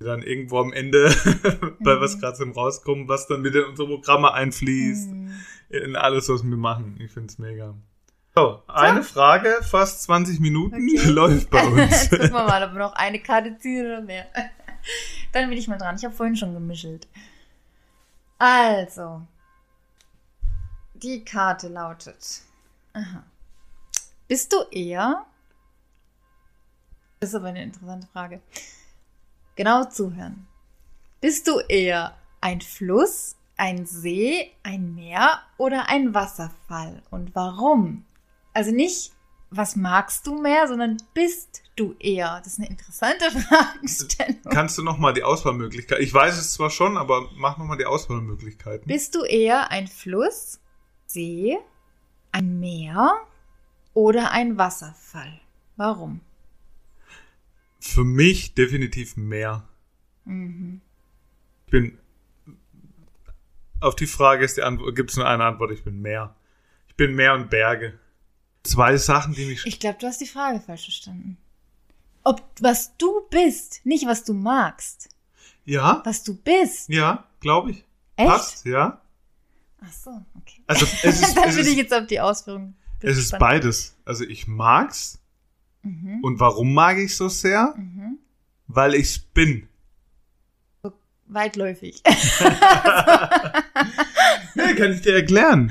[0.01, 1.09] die dann irgendwo am Ende,
[1.81, 5.11] bei was gerade zum Rauskommen, was dann wieder in unsere Programme einfließt,
[5.71, 6.97] in alles, was wir machen.
[7.01, 7.75] Ich find's mega.
[8.35, 11.09] So, eine Frage, fast 20 Minuten, Okay.
[11.09, 11.91] läuft bei uns.
[11.91, 14.27] Jetzt gucken wir mal, ob wir noch eine Karte ziehen oder mehr.
[15.33, 15.97] Dann bin ich mal dran.
[15.97, 17.09] Ich habe vorhin schon gemischelt.
[18.39, 19.23] Also,
[20.95, 22.43] die Karte lautet.
[22.93, 23.25] Aha.
[24.29, 25.25] Bist du eher.
[27.21, 28.43] Das ist aber eine interessante Frage.
[29.55, 30.47] Genau zuhören.
[31.21, 37.03] Bist du eher ein Fluss, ein See, ein Meer oder ein Wasserfall?
[37.11, 38.05] Und warum?
[38.53, 39.13] Also nicht,
[39.51, 42.41] was magst du mehr, sondern bist du eher?
[42.43, 44.43] Das ist eine interessante Fragestellung.
[44.51, 46.01] Kannst du noch mal die Auswahlmöglichkeit?
[46.01, 48.87] Ich weiß es zwar schon, aber mach noch mal die Auswahlmöglichkeiten.
[48.87, 50.61] Bist du eher ein Fluss,
[51.07, 51.57] See,
[52.33, 53.15] ein Meer
[53.95, 55.41] oder ein Wasserfall?
[55.77, 56.21] Warum?
[57.79, 59.69] Für mich definitiv mehr.
[60.25, 60.81] Mhm.
[61.67, 61.99] Ich bin.
[63.81, 66.35] Auf die Frage ist die Antwort, gibt es nur eine Antwort, ich bin Meer.
[66.89, 67.99] Ich bin Meer und Berge.
[68.67, 69.65] Zwei Sachen, die mich.
[69.67, 71.37] Ich glaube, du hast die Frage falsch verstanden.
[72.25, 75.09] Ob was du bist, nicht was du magst.
[75.65, 76.89] Ja, Was du bist.
[76.89, 77.85] ja, glaube ich.
[78.17, 78.29] Echt?
[78.29, 79.01] Passt, ja.
[79.81, 80.63] Ach so, okay.
[80.67, 82.75] Also es ist, Dann bin ich ist, jetzt auf die Ausführung.
[83.01, 83.41] es ist gespannt.
[83.41, 83.97] beides.
[84.05, 85.19] Also ich mag's.
[85.83, 86.21] Mhm.
[86.23, 87.75] Und warum mag ich so sehr?
[87.77, 88.19] Mhm.
[88.69, 89.69] Weil ich's bin.
[91.29, 92.03] Weitläufig.
[94.55, 95.71] Ja, kann ich dir erklären.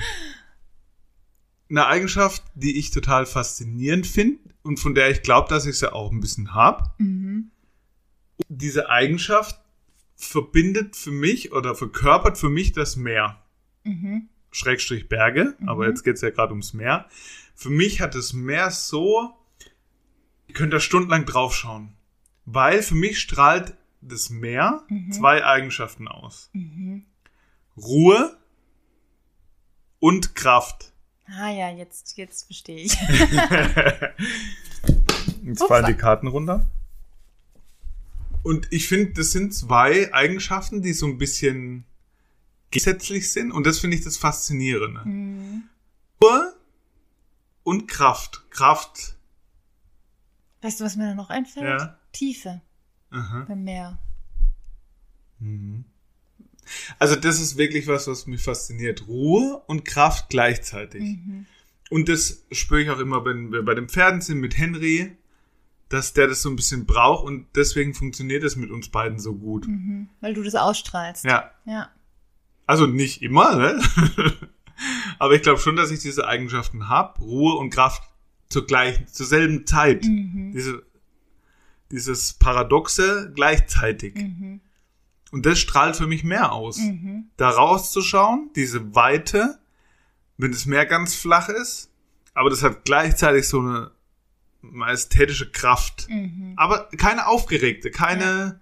[1.70, 5.92] Eine Eigenschaft, die ich total faszinierend finde und von der ich glaube, dass ich sie
[5.92, 6.92] auch ein bisschen habe.
[6.98, 7.52] mhm.
[8.50, 9.60] Diese Eigenschaft
[10.18, 13.42] verbindet für mich oder verkörpert für mich das Meer.
[13.84, 14.28] Mhm.
[14.52, 15.90] Schrägstrich Berge, aber Mhm.
[15.90, 17.08] jetzt geht's ja gerade ums Meer.
[17.56, 19.34] Für mich hat das Meer so,
[20.48, 21.94] ihr könnt da stundenlang draufschauen,
[22.46, 25.12] weil für mich strahlt das Meer Mhm.
[25.14, 26.50] zwei Eigenschaften aus.
[26.54, 27.06] Mhm.
[27.78, 28.38] Ruhe
[30.00, 30.92] und Kraft.
[31.28, 32.94] Ah ja, jetzt, jetzt verstehe ich.
[35.44, 35.68] Jetzt Ups.
[35.68, 36.66] fallen die Karten runter.
[38.42, 41.86] Und ich finde, das sind zwei Eigenschaften, die so ein bisschen
[42.72, 43.52] gesetzlich sind.
[43.52, 45.02] Und das finde ich das Faszinierende.
[45.06, 45.64] Mhm.
[46.22, 46.56] Ruhe
[47.64, 48.50] und Kraft.
[48.50, 49.16] Kraft.
[50.62, 51.80] Weißt du, was mir da noch einfällt?
[51.80, 51.98] Ja.
[52.12, 52.62] Tiefe
[53.12, 53.46] Aha.
[53.48, 54.00] beim Meer.
[55.40, 55.86] Mhm.
[57.00, 59.08] Also das ist wirklich was, was mich fasziniert.
[59.08, 61.02] Ruhe und Kraft gleichzeitig.
[61.02, 61.46] Mhm.
[61.90, 65.16] Und das spüre ich auch immer, wenn wir bei den Pferden sind mit Henry,
[65.90, 69.36] dass der das so ein bisschen braucht und deswegen funktioniert es mit uns beiden so
[69.36, 69.68] gut.
[69.68, 70.10] Mhm.
[70.20, 71.26] Weil du das ausstrahlst.
[71.26, 71.52] Ja.
[71.66, 71.90] Ja.
[72.66, 73.82] Also nicht immer, ne?
[75.20, 77.22] Aber ich glaube schon, dass ich diese Eigenschaften habe.
[77.22, 78.04] Ruhe und Kraft
[78.50, 80.04] zur gleichen, zur selben Zeit.
[80.06, 80.52] Mhm.
[80.54, 80.84] Diese,
[81.92, 84.16] dieses Paradoxe gleichzeitig.
[84.16, 84.62] Mhm.
[85.36, 86.78] Und das strahlt für mich mehr aus.
[86.78, 87.26] Mhm.
[87.36, 89.60] Da rauszuschauen, diese Weite,
[90.38, 91.92] wenn das Meer ganz flach ist,
[92.34, 93.92] aber das hat gleichzeitig so eine
[94.62, 96.08] majestätische Kraft.
[96.10, 96.54] Mhm.
[96.56, 98.62] Aber keine aufgeregte, keine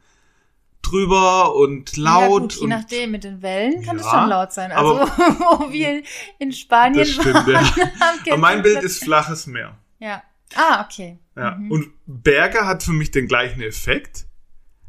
[0.82, 2.42] drüber und ja, laut.
[2.42, 4.72] gut, je und nachdem, mit den Wellen kann es Ja, schon laut sein.
[4.72, 5.08] Also, aber-
[5.68, 6.02] wo wir
[6.40, 7.62] in Spanien Das stimmt, ja.
[8.00, 9.78] haben Aber mein Bild ist flaches Meer.
[10.00, 10.24] Ja.
[10.56, 11.20] Ah, okay.
[11.36, 11.52] Ja.
[11.52, 11.70] Mhm.
[11.72, 14.26] Und Berge hat für mich den gleichen Effekt.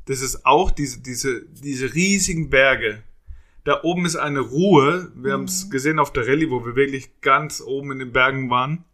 [0.07, 3.03] Das ist auch diese, diese, diese riesigen Berge.
[3.65, 5.11] Da oben ist eine Ruhe.
[5.15, 8.51] Wir haben es gesehen auf der Rallye, wo wir wirklich ganz oben in den Bergen
[8.51, 8.85] waren.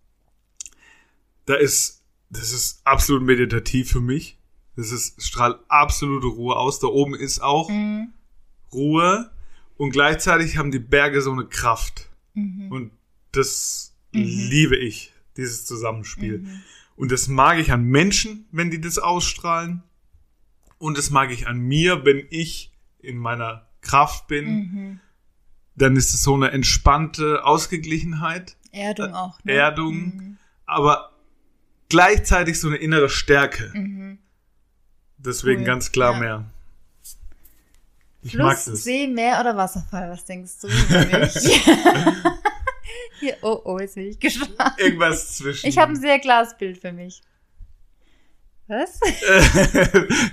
[1.46, 4.38] Da ist, das ist absolut meditativ für mich.
[4.77, 6.79] Das ist, strahlt absolute Ruhe aus.
[6.79, 8.12] Da oben ist auch Mhm.
[8.73, 9.31] Ruhe.
[9.77, 12.09] Und gleichzeitig haben die Berge so eine Kraft.
[12.35, 12.70] Mhm.
[12.70, 12.90] Und
[13.33, 14.20] das Mhm.
[14.23, 16.38] liebe ich, dieses Zusammenspiel.
[16.38, 16.62] Mhm.
[16.96, 19.83] Und das mag ich an Menschen, wenn die das ausstrahlen.
[20.80, 24.46] Und das mag ich an mir, wenn ich in meiner Kraft bin.
[24.46, 25.00] Mhm.
[25.76, 28.56] Dann ist es so eine entspannte Ausgeglichenheit.
[28.72, 29.38] Erdung auch.
[29.44, 29.52] Ne?
[29.52, 29.94] Erdung.
[29.94, 30.38] Mhm.
[30.66, 31.12] Aber
[31.90, 33.70] gleichzeitig so eine innere Stärke.
[33.74, 34.18] Mhm.
[35.18, 35.66] Deswegen Cool.
[35.66, 36.18] ganz klar Ja.
[36.18, 36.44] Meer.
[38.22, 38.84] Ich mag Fluss, das.
[38.84, 40.10] See, Meer oder Wasserfall?
[40.10, 40.68] Was denkst du?
[43.20, 44.78] Hier, oh, oh, jetzt bin ich gespannt.
[44.78, 45.66] Irgendwas zwischen.
[45.66, 47.20] Ich habe ein sehr klares Bild für mich.
[48.70, 49.00] Was?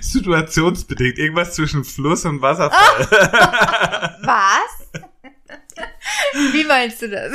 [0.00, 1.18] Situationsbedingt.
[1.18, 3.08] Irgendwas zwischen Fluss und Wasserfall.
[4.22, 5.02] Was?
[6.52, 7.32] Wie meinst du das?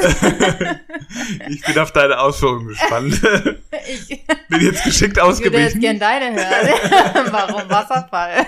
[1.50, 3.22] Ich bin auf deine Ausführungen gespannt.
[3.86, 5.82] Ich, Bin jetzt geschickt ich würde jetzt ausgewichen.
[5.82, 7.28] gern deine hören.
[7.32, 8.46] Warum Wasserfall?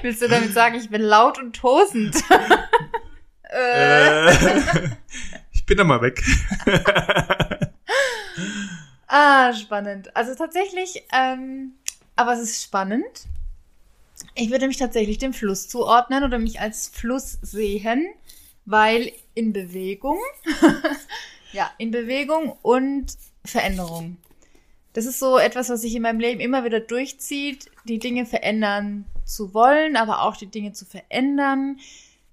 [0.00, 2.16] Willst du damit sagen, ich bin laut und tosend?
[3.50, 4.28] äh.
[4.30, 4.32] Äh,
[5.52, 6.22] ich bin da mal weg.
[9.08, 10.14] Ah, spannend.
[10.14, 11.72] Also tatsächlich, ähm,
[12.14, 13.26] aber es ist spannend.
[14.34, 18.06] Ich würde mich tatsächlich dem Fluss zuordnen oder mich als Fluss sehen,
[18.66, 20.18] weil in Bewegung,
[21.52, 23.06] ja, in Bewegung und
[23.44, 24.18] Veränderung.
[24.92, 29.06] Das ist so etwas, was sich in meinem Leben immer wieder durchzieht, die Dinge verändern
[29.24, 31.78] zu wollen, aber auch die Dinge zu verändern.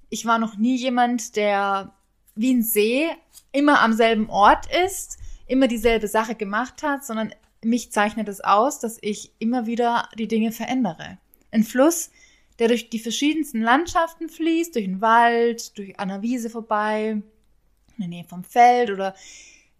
[0.10, 1.94] Ich war noch nie jemand, der
[2.36, 3.08] wie ein See
[3.52, 8.80] immer am selben Ort ist, immer dieselbe Sache gemacht hat, sondern mich zeichnet es aus,
[8.80, 11.18] dass ich immer wieder die Dinge verändere.
[11.52, 12.12] Ein Fluss,
[12.60, 17.22] der durch die verschiedensten Landschaften fließt, durch den Wald, durch an der Wiese vorbei,
[17.98, 19.16] in der Nähe vom Feld oder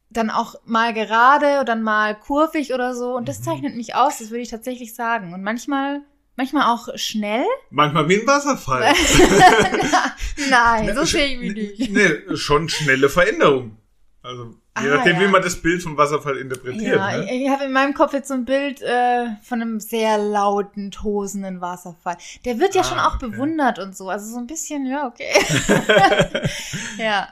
[0.10, 3.16] dann auch mal gerade oder dann mal kurvig oder so.
[3.16, 5.34] Und das zeichnet mich aus, das würde ich tatsächlich sagen.
[5.34, 6.02] Und manchmal,
[6.36, 7.46] manchmal auch schnell.
[7.70, 8.94] Manchmal wie ein Wasserfall.
[10.50, 11.92] Nein, so sehe ich mich nicht.
[11.92, 13.78] Nee, schon schnelle Veränderung.
[14.22, 15.22] Also, je Ah, nachdem, ja.
[15.22, 16.98] wie man das Bild vom Wasserfall interpretiert.
[16.98, 17.26] Ja, ne?
[17.34, 20.92] ich, ich habe in meinem Kopf jetzt so ein Bild äh, von einem sehr lauten,
[20.92, 22.18] tosenden Wasserfall.
[22.46, 23.28] Der wird ja Ah, schon auch okay.
[23.30, 24.10] bewundert und so.
[24.10, 25.32] Also so ein bisschen, ja, okay.
[26.98, 27.28] ja.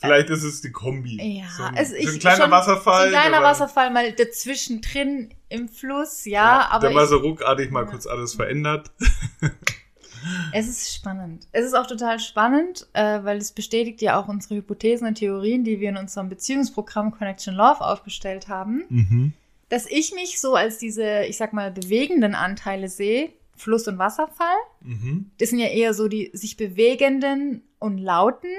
[0.00, 1.40] Vielleicht ist es die Kombi.
[1.40, 3.10] Ja, so ein, es- so ich- ein kleiner schon- Wasserfall.
[3.10, 7.70] So ein kleiner Wasserfall mal dazwischen drin im Fluss, ja, aber der mal so ruckartig
[7.70, 7.90] mal Ja.
[7.90, 8.92] kurz alles verändert.
[10.52, 11.46] es ist spannend.
[11.52, 15.64] Es ist auch total spannend, äh, weil es bestätigt ja auch unsere Hypothesen und Theorien,
[15.64, 18.84] die wir in unserem Beziehungsprogramm Connection Love aufgestellt haben.
[18.88, 19.32] Mhm.
[19.70, 24.56] dass ich mich so als diese, ich sag mal, bewegenden Anteile sehe, Fluss und Wasserfall.
[24.80, 25.30] Mhm.
[25.38, 28.50] Das sind ja eher so die sich bewegenden und lauten.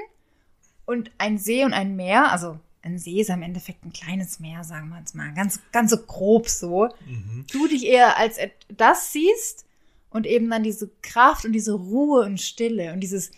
[0.86, 4.64] Und ein See und ein Meer, also ein See ist im Endeffekt ein kleines Meer,
[4.64, 6.88] sagen wir jetzt mal, ganz, ganz so grob so.
[7.06, 7.44] Mhm.
[7.52, 9.66] Du dich eher als das siehst
[10.10, 13.30] und eben dann diese Kraft und diese Ruhe und Stille und dieses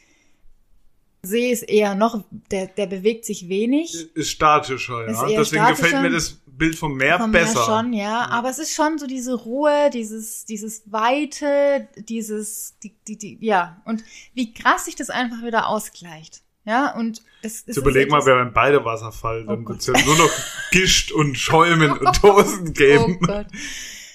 [1.24, 3.94] See ist eher noch, der, der bewegt sich wenig.
[4.16, 5.28] Ist statischer, Ist ja.
[5.28, 5.82] eher Deswegen statischer.
[5.84, 7.54] gefällt mir das Bild vom Meer Vom besser.
[7.60, 8.28] Meer schon, ja.
[8.28, 13.80] Aber es ist schon so diese Ruhe, dieses, dieses Weite, dieses, die, die, die, ja.
[13.84, 14.02] Und
[14.34, 16.42] wie krass sich das einfach wieder ausgleicht.
[16.64, 17.66] Ja, und es ist.
[17.68, 20.30] Jetzt überleg mal, wir wären beide Wasserfall, dann Oh wird's ja nur noch
[20.72, 23.18] Gischt und Schäumen und Tosen Oh geben.
[23.20, 23.46] Gott.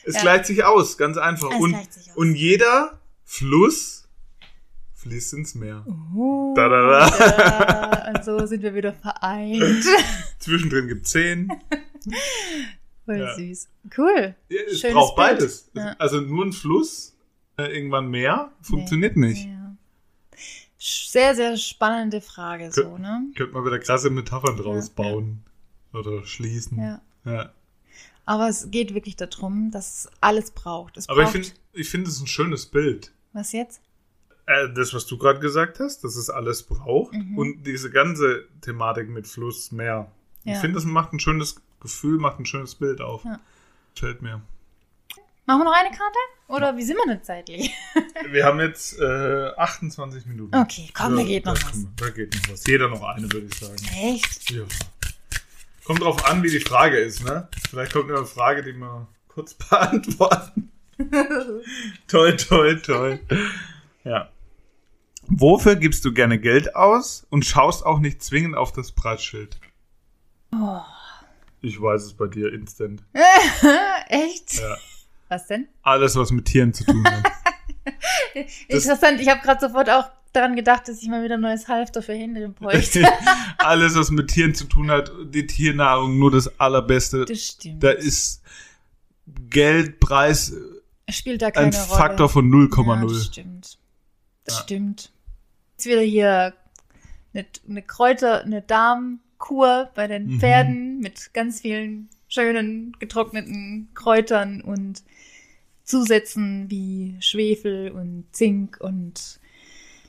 [0.08, 0.22] Es Ja.
[0.22, 1.52] gleicht sich aus, ganz einfach.
[1.52, 1.78] Es und,
[2.15, 4.08] und jeder Fluss
[4.96, 5.86] fließt ins Meer.
[6.15, 8.12] Uh, Da, da, da.
[8.12, 9.86] und so sind wir wieder vereint.
[10.39, 11.52] Zwischendrin gibt's zehn.
[13.06, 13.36] Voll Ja.
[13.36, 13.70] süß.
[13.98, 14.36] Cool.
[14.50, 15.28] Ja, es Schönes braucht Bild.
[15.39, 15.70] beides.
[15.74, 15.96] Ja.
[16.00, 17.15] Also nur ein Fluss,
[17.58, 19.28] äh, irgendwann Meer, funktioniert Nee.
[19.28, 19.46] nicht.
[19.46, 19.76] Ja.
[20.80, 23.24] Sehr, sehr spannende Frage, so, ne?
[23.36, 25.43] Könnte man wieder krasse Metaphern draus bauen.
[25.93, 26.80] Oder schließen.
[27.26, 27.52] Ja.
[28.28, 30.98] Aber es geht wirklich darum, dass es alles braucht.
[30.98, 33.12] Es Aber ich braucht, finde, ich finde es ein schönes Bild.
[33.34, 33.82] was jetzt?
[34.46, 37.13] Äh, das, was du gerade gesagt hast, dass es alles braucht.
[37.13, 37.38] Mhm.
[37.38, 40.12] Und diese ganze Thematik mit Fluss, Meer.
[40.44, 40.60] Ich Ja.
[40.60, 43.24] finde, es macht ein schönes Gefühl, macht ein schönes Bild auf.
[43.24, 43.40] Ja.
[43.96, 44.42] Fällt mir.
[45.46, 46.18] Machen wir noch eine Karte?
[46.50, 47.72] Oder wie sind wir denn zeitlich?
[48.32, 50.54] Wir haben jetzt äh, 28 Minuten.
[50.56, 51.86] Okay, komm, da geht noch was.
[51.96, 52.66] Da geht noch was.
[52.68, 53.78] Jeder noch eine, würde ich sagen.
[54.02, 54.52] Echt?
[54.52, 54.63] Ja.
[55.88, 57.47] Kommt drauf an, wie die Frage ist, ne?
[57.69, 60.69] Vielleicht kommt eine Frage, die wir kurz beantworten.
[62.10, 63.19] toll, toll, toll.
[64.04, 64.30] Ja.
[65.28, 69.62] Wofür gibst du gerne Geld aus und schaust auch nicht zwingend auf das Preisschild?
[70.54, 70.82] Oh.
[71.62, 73.02] Ich weiß es bei dir instant.
[74.10, 74.60] Echt?
[74.60, 74.78] Ja.
[75.30, 75.69] Was denn?
[75.84, 77.32] Alles, was mit Tieren zu tun hat.
[78.67, 82.02] Interessant, ich habe gerade sofort auch daran gedacht, dass ich mal wieder ein neues Halfter
[82.02, 83.04] für Hände bräuchte.
[83.58, 87.26] Alles, was mit Tieren zu tun hat, die Tiernahrung nur das Allerbeste.
[87.26, 87.84] Das stimmt.
[87.84, 88.42] Da ist
[89.50, 90.54] Geld, Preis
[91.10, 91.98] Spielt da keine ein Rolle.
[91.98, 93.24] Faktor von Ja, das 0,0.
[93.26, 93.78] stimmt.
[94.46, 94.63] Das Ja.
[94.63, 95.12] stimmt.
[95.74, 96.54] Jetzt wieder hier
[97.34, 100.40] eine, eine Kräuter, eine Darmkur bei den Mhm.
[100.40, 105.04] Pferden mit ganz vielen schönen getrockneten Kräutern und
[105.84, 109.40] Zusätzen wie Schwefel und Zink und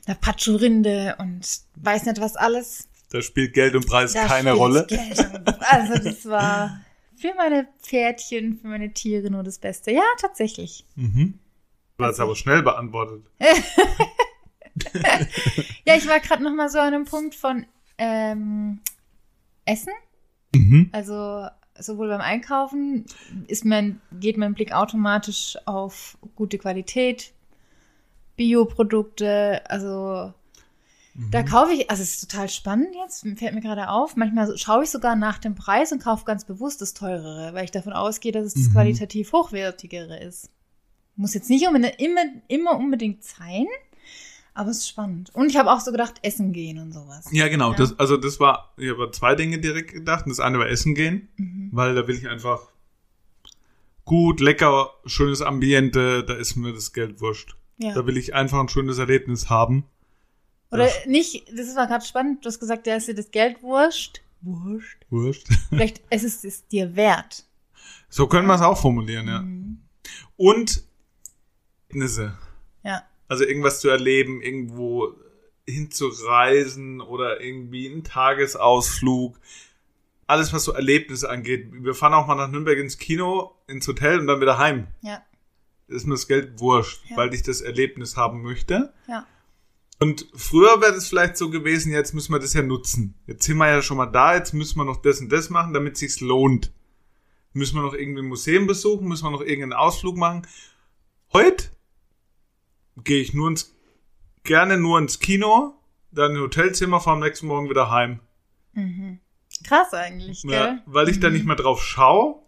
[0.09, 2.89] der Patschurinde und weiß nicht was alles.
[3.11, 4.85] Da spielt Geld und Preis Da keine Rolle.
[4.87, 5.19] Geld.
[5.59, 6.81] Also das war
[7.15, 9.91] für meine Pferdchen, für meine Tiere nur das Beste.
[9.91, 10.83] Ja, tatsächlich.
[10.95, 11.39] Mhm.
[11.97, 13.23] Du hast aber schnell beantwortet.
[15.85, 17.65] Ja, ich war gerade noch mal so an einem Punkt von
[17.97, 18.79] ähm,
[19.65, 19.91] Essen.
[20.55, 20.89] Mhm.
[20.93, 23.05] Also sowohl beim Einkaufen
[23.47, 27.33] ist mein, geht mein Blick automatisch auf gute Qualität,
[28.39, 30.33] Bioprodukte, also
[31.31, 34.15] da kaufe ich, also es ist total spannend jetzt, fällt mir gerade auf.
[34.15, 37.71] Manchmal schaue ich sogar nach dem Preis und kaufe ganz bewusst das teurere, weil ich
[37.71, 38.71] davon ausgehe, dass es das Mhm.
[38.71, 40.49] qualitativ hochwertigere ist.
[41.17, 43.65] Muss jetzt nicht unbedingt, immer, immer unbedingt sein,
[44.53, 45.31] aber es ist spannend.
[45.35, 47.27] Und ich habe auch so gedacht, essen gehen und sowas.
[47.33, 47.71] Ja, genau.
[47.71, 47.77] Ja.
[47.77, 50.23] Das, also das war, ich habe zwei Dinge direkt gedacht.
[50.27, 51.69] Das eine war Essen gehen, Mhm.
[51.73, 52.61] weil da will ich einfach
[54.05, 57.55] gut, lecker, schönes Ambiente, da ist mir das Geld wurscht.
[57.79, 57.93] Ja.
[57.93, 59.85] Da will ich einfach ein schönes Erlebnis haben.
[60.71, 60.93] Oder Ja.
[61.07, 64.21] nicht, das war gerade spannend, du hast gesagt, der ist dir das Geld wurscht.
[64.41, 65.05] Wurscht.
[65.09, 65.47] Wurscht.
[65.69, 67.45] Vielleicht es ist es dir wert.
[68.09, 69.41] So können wir es auch formulieren, ja.
[69.41, 69.79] Mhm.
[70.37, 70.83] Und
[71.89, 72.37] Erlebnisse.
[72.83, 73.03] Ja.
[73.27, 75.13] Also irgendwas zu erleben, irgendwo
[75.67, 79.39] hinzureisen oder irgendwie einen Tagesausflug.
[80.27, 81.69] Alles, was so Erlebnisse angeht.
[81.71, 84.87] Wir fahren auch mal nach Nürnberg ins Kino, ins Hotel und dann wieder heim.
[85.01, 85.23] Ja.
[85.89, 87.17] Ist mir das Geld wurscht, Ja.
[87.17, 88.93] weil ich das Erlebnis haben möchte.
[89.07, 89.25] Ja.
[89.99, 93.15] Und früher wäre das vielleicht so gewesen, jetzt müssen wir das ja nutzen.
[93.27, 95.73] Jetzt sind wir ja schon mal da, jetzt müssen wir noch das und das machen,
[95.73, 96.71] damit sich's lohnt.
[97.51, 100.47] Müssen wir noch irgendwie ein Museum besuchen, müssen wir noch irgendeinen Ausflug machen.
[101.33, 101.65] Heute
[103.03, 103.75] gehe ich nur ins,
[104.43, 105.73] gerne nur ins Kino,
[106.11, 108.19] dann in Hotelzimmer, fahre am nächsten Morgen wieder heim.
[108.73, 109.19] Mhm.
[109.67, 110.51] Krass eigentlich, gell?
[110.51, 112.41] Ja, weil ich da nicht mehr drauf schaue,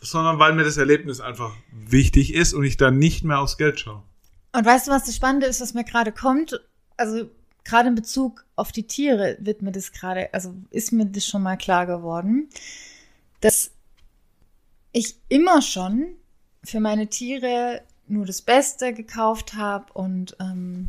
[0.00, 3.80] sondern weil mir das Erlebnis einfach wichtig ist und ich da nicht mehr aufs Geld
[3.80, 4.02] schaue.
[4.52, 6.60] Und weißt du, was das Spannende ist, was mir gerade kommt?
[6.96, 7.28] Also
[7.64, 11.42] gerade in Bezug auf die Tiere wird mir das gerade, also ist mir das schon
[11.42, 12.48] mal klar geworden,
[13.40, 13.72] dass
[14.92, 16.16] ich immer schon
[16.64, 20.88] für meine Tiere nur das Beste gekauft habe und ähm,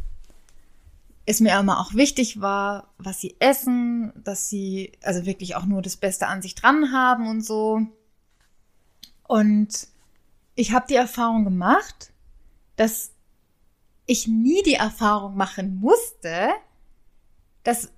[1.26, 5.82] es mir immer auch wichtig war, was sie essen, dass sie also wirklich auch nur
[5.82, 7.82] das Beste an sich dran haben und so.
[9.30, 9.88] Und
[10.56, 12.12] ich habe die Erfahrung gemacht,
[12.78, 13.12] dass
[14.08, 16.50] ich nie die Erfahrung machen musste,
[17.64, 17.92] dass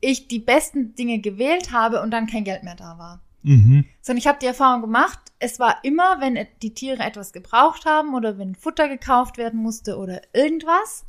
[0.00, 3.20] ich die besten Dinge gewählt habe und dann kein Geld mehr da war.
[3.44, 3.84] Mhm.
[4.00, 8.12] Sondern ich habe die Erfahrung gemacht, es war immer, wenn die Tiere etwas gebraucht haben
[8.12, 11.06] oder wenn Futter gekauft werden musste oder irgendwas,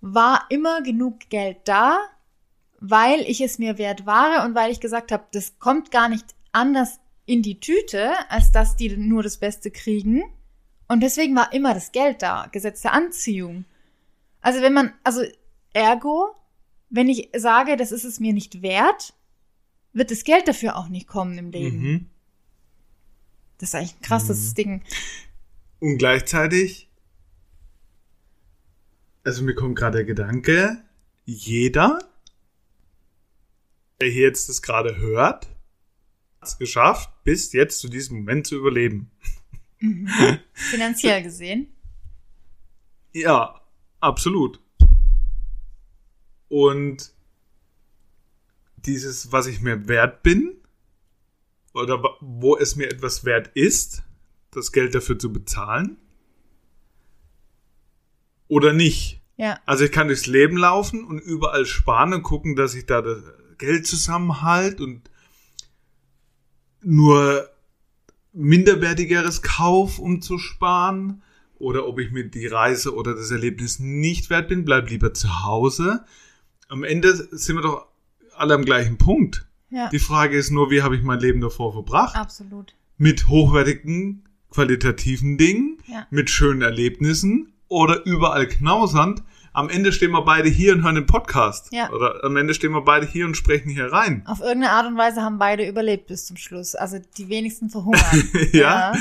[0.00, 1.96] war immer genug Geld da,
[2.80, 6.34] weil ich es mir wert war und weil ich gesagt habe, das kommt gar nicht
[6.50, 10.22] anders in die Tüte, als dass die nur das Beste kriegen.
[10.88, 13.64] Und deswegen war immer das Geld da, Gesetz der Anziehung.
[14.40, 15.22] Also wenn man, also
[15.72, 16.34] ergo,
[16.88, 19.14] wenn ich sage, das ist es mir nicht wert,
[19.92, 21.78] wird das Geld dafür auch nicht kommen im Leben.
[21.78, 22.10] Mhm.
[23.58, 24.82] Das ist eigentlich ein krasses Ding.
[25.80, 26.90] Und gleichzeitig,
[29.22, 30.82] also mir kommt gerade der Gedanke,
[31.24, 31.98] jeder,
[34.00, 35.48] der hier jetzt das gerade hört,
[36.42, 39.10] es geschafft, bis jetzt zu diesem Moment zu überleben.
[40.52, 41.68] Finanziell gesehen.
[43.12, 43.60] Ja,
[44.00, 44.60] absolut.
[46.48, 47.12] Und
[48.76, 50.56] dieses, was ich mir wert bin,
[51.74, 54.02] oder wo es mir etwas wert ist,
[54.50, 55.98] das Geld dafür zu bezahlen,
[58.48, 59.20] oder nicht.
[59.36, 63.00] Ja, Also ich kann durchs Leben laufen und überall sparen und gucken, dass ich da
[63.00, 63.22] das
[63.58, 65.09] Geld zusammenhalte und
[66.82, 67.48] nur
[68.32, 71.22] minderwertigeres Kauf, um zu sparen.
[71.58, 75.44] Oder ob ich mir die Reise oder das Erlebnis nicht wert bin, bleib lieber zu
[75.44, 76.04] Hause.
[76.68, 77.86] Am Ende sind wir doch
[78.36, 79.46] alle am gleichen Punkt.
[79.68, 82.16] ja, Die Frage ist nur, wie habe ich mein Leben davor verbracht?
[82.16, 82.74] absolut.
[82.96, 86.06] Mit hochwertigen, qualitativen Dingen, Ja.
[86.10, 89.22] mit schönen Erlebnissen oder überall knausernd.
[89.52, 91.72] Am Ende stehen wir beide hier und hören den Podcast.
[91.72, 91.90] Ja.
[91.90, 94.22] Oder am Ende stehen wir beide hier und sprechen hier rein.
[94.26, 96.74] Auf irgendeine Art und Weise haben beide überlebt bis zum Schluss.
[96.76, 98.30] Also die wenigsten verhungern.
[98.52, 98.92] Ja.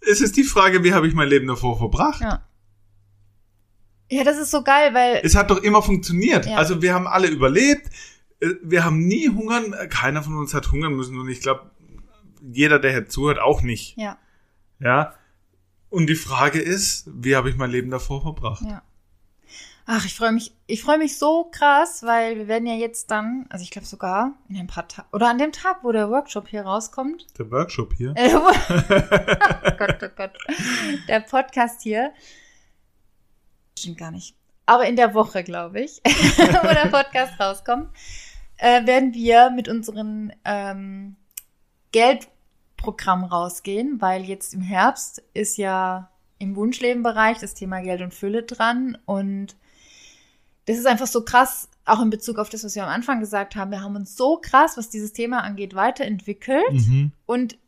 [0.00, 2.20] Es ist die Frage, wie habe ich mein Leben davor verbracht?
[2.20, 2.44] ja.
[4.10, 6.46] Ja, das ist so geil, weil Es hat doch immer funktioniert.
[6.46, 6.56] Ja.
[6.56, 7.90] Also wir haben alle überlebt.
[8.40, 9.74] Äh, Wir haben nie hungern.
[9.90, 11.18] Keiner von uns hat hungern müssen.
[11.18, 11.70] Und ich glaube,
[12.40, 13.96] jeder, der hier zuhört, auch nicht.
[13.98, 14.16] ja,
[14.80, 15.12] Ja.
[15.90, 18.62] Und die Frage ist, wie habe ich mein Leben davor verbracht?
[18.62, 18.82] ja.
[19.90, 23.46] Ach, ich freue mich, ich freue mich so krass, weil wir werden ja jetzt dann,
[23.48, 26.46] also ich glaube sogar in ein paar Tagen oder an dem Tag, wo der Workshop
[26.46, 28.12] hier rauskommt, Der Workshop hier.
[28.14, 30.32] Äh, oh Gott, oh Gott.
[31.08, 32.12] Der Podcast hier.
[33.78, 34.36] Stimmt gar nicht.
[34.66, 37.88] Aber in der Woche, glaube ich, wo der Podcast rauskommt,
[38.58, 41.16] äh, werden wir mit unseren ähm,
[42.76, 48.42] Programm rausgehen, weil jetzt im Herbst ist ja im Wunschlebenbereich das Thema Geld und Fülle
[48.42, 49.56] dran und
[50.68, 53.56] das ist einfach so krass, auch in Bezug auf das, was wir am Anfang gesagt
[53.56, 53.70] haben.
[53.70, 57.12] Wir haben uns so krass, was dieses Thema angeht, weiterentwickelt Mhm.
[57.26, 57.58] und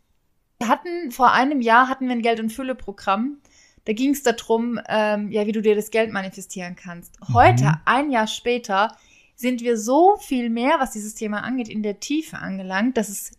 [0.59, 3.39] wir hatten vor einem Jahr hatten wir ein Geld und Fülle Programm.
[3.87, 7.17] Da ging es darum, ähm, ja, wie du dir das Geld manifestieren kannst.
[7.33, 7.75] Heute, Mhm.
[7.87, 8.95] ein Jahr später,
[9.37, 13.31] sind wir so viel mehr, was dieses Thema angeht, in der Tiefe angelangt, dass es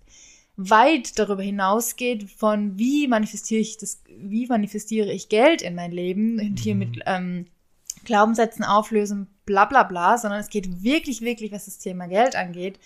[0.58, 6.40] weit darüber hinausgeht von wie manifestiere ich das, wie manifestiere ich Geld in mein Leben
[6.40, 6.80] und hier Mhm.
[6.80, 7.46] mit ähm,
[8.06, 12.80] Glaubenssätzen auflösen, bla bla bla, sondern es geht wirklich, wirklich, was das Thema Geld angeht,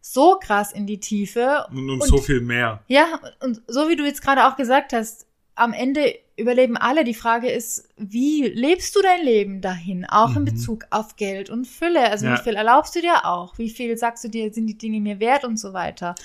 [0.00, 1.66] so krass in die Tiefe.
[1.70, 2.82] Und um Und- so viel mehr.
[2.88, 7.04] Ja, und so wie du jetzt gerade auch gesagt hast, am Ende überleben alle.
[7.04, 10.04] Die Frage ist, wie lebst du dein Leben dahin?
[10.04, 10.46] Auch in Mhm.
[10.46, 12.10] Bezug auf Geld und Fülle.
[12.10, 12.36] Also Ja.
[12.36, 13.56] wie viel erlaubst du dir auch?
[13.56, 16.16] Wie viel sagst du dir, sind die Dinge mir wert und so weiter?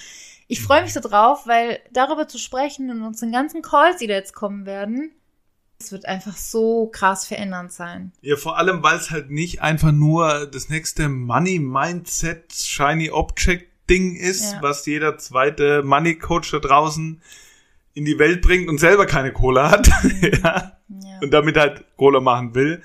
[0.48, 4.16] Ich freue mich so drauf, weil darüber zu sprechen in unseren ganzen Calls, die da
[4.16, 5.12] jetzt kommen werden,
[5.82, 8.12] es wird einfach so krass verändernd sein.
[8.22, 13.68] Ja, vor allem, weil es halt nicht einfach nur das nächste Money Mindset Shiny Object
[13.90, 14.62] Ding ist, Ja.
[14.62, 17.22] was jeder zweite Money Coach da draußen
[17.94, 19.88] in die Welt bringt und selber keine Kohle hat.
[20.22, 20.74] ja.
[20.90, 21.20] Ja.
[21.22, 22.82] und damit halt Kohle machen will.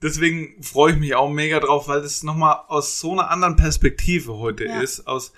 [0.00, 4.36] Deswegen freue ich mich auch mega drauf, weil das nochmal aus so einer anderen Perspektive
[4.38, 4.80] heute Ja.
[4.80, 5.32] ist, aus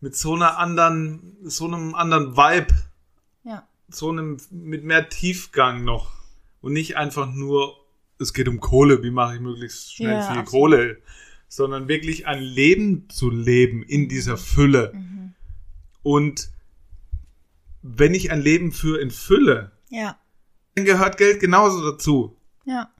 [0.00, 2.74] mit so einer anderen, so einem anderen Vibe,
[3.44, 3.66] ja.
[3.88, 6.10] so einem mit mehr Tiefgang noch
[6.66, 7.76] und nicht einfach nur,
[8.18, 10.46] es geht um Kohle, wie mache ich möglichst schnell Ja, viel absolut.
[10.50, 10.98] Kohle,
[11.46, 14.90] sondern wirklich ein Leben zu leben in dieser Fülle.
[14.92, 15.34] Mhm.
[16.02, 16.50] Und
[17.82, 20.18] wenn ich ein Leben führe in Fülle, Ja.
[20.74, 22.36] dann gehört Geld genauso dazu.
[22.64, 22.90] Ja.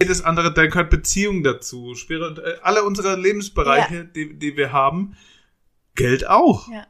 [0.00, 5.14] jedes andere, dann gehört Beziehung dazu, äh, alle unsere Lebensbereiche, die, die wir haben,
[5.94, 6.68] Geld auch.
[6.68, 6.88] Ja.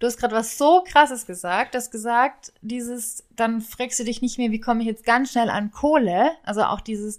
[0.00, 1.74] Du hast gerade was so krasses gesagt.
[1.74, 5.30] Du hast gesagt, dieses, dann fragst du dich nicht mehr, wie komme ich jetzt ganz
[5.30, 6.32] schnell an Kohle?
[6.42, 7.18] Also auch dieses,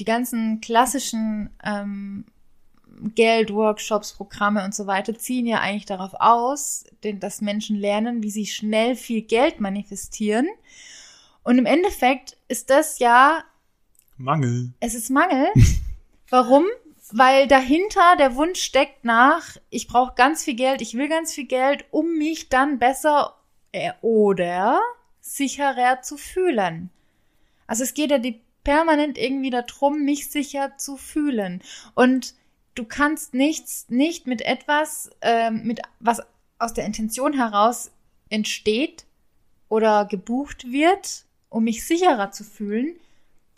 [0.00, 2.26] die ganzen klassischen ähm,
[3.14, 8.30] Geldworkshops, Programme und so weiter ziehen ja eigentlich darauf aus, denn, dass Menschen lernen, wie
[8.30, 10.48] sie schnell viel Geld manifestieren.
[11.44, 13.44] Und im Endeffekt ist das ja
[14.16, 14.72] Mangel.
[14.80, 15.46] es ist Mangel.
[16.30, 16.64] Warum?
[17.10, 21.46] Weil dahinter der Wunsch steckt nach, ich brauche ganz viel Geld, ich will ganz viel
[21.46, 23.34] Geld, um mich dann besser
[23.72, 24.80] äh, oder
[25.20, 26.90] sicherer zu fühlen.
[27.66, 31.62] Also es geht ja die permanent irgendwie darum, mich sicher zu fühlen.
[31.94, 32.34] Und
[32.74, 36.20] du kannst nichts, nicht mit etwas, ähm, mit was
[36.58, 37.90] aus der Intention heraus
[38.28, 39.06] entsteht
[39.68, 42.96] oder gebucht wird, um mich sicherer zu fühlen,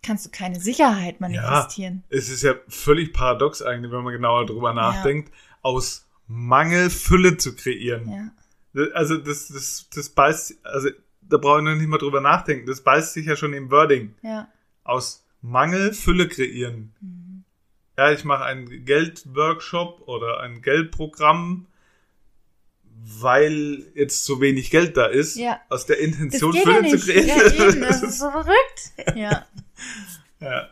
[0.02, 2.04] kannst du keine Sicherheit manifestieren.
[2.08, 5.32] Es ist ja völlig paradox eigentlich, wenn man genauer drüber nachdenkt,
[5.62, 8.32] aus Mangel Fülle zu kreieren.
[8.74, 8.86] Ja.
[8.94, 10.90] Also das, das, das beißt, also
[11.22, 12.66] da brauche ich noch nicht mal drüber nachdenken.
[12.66, 14.14] Das beißt sich ja schon im Wording.
[14.22, 14.48] Ja.
[14.84, 16.92] Aus Mangel Fülle kreieren.
[17.00, 17.44] Mhm.
[17.98, 21.66] Ja, ich mache einen Geldworkshop oder ein Geldprogramm,
[23.02, 25.60] weil jetzt so wenig Geld da ist, Ja.
[25.68, 27.28] aus der Intention geht ja Fülle zu kreieren.
[27.56, 29.16] Ja, eben, das ist so verrückt.
[29.16, 29.46] Ja.
[30.40, 30.68] ja.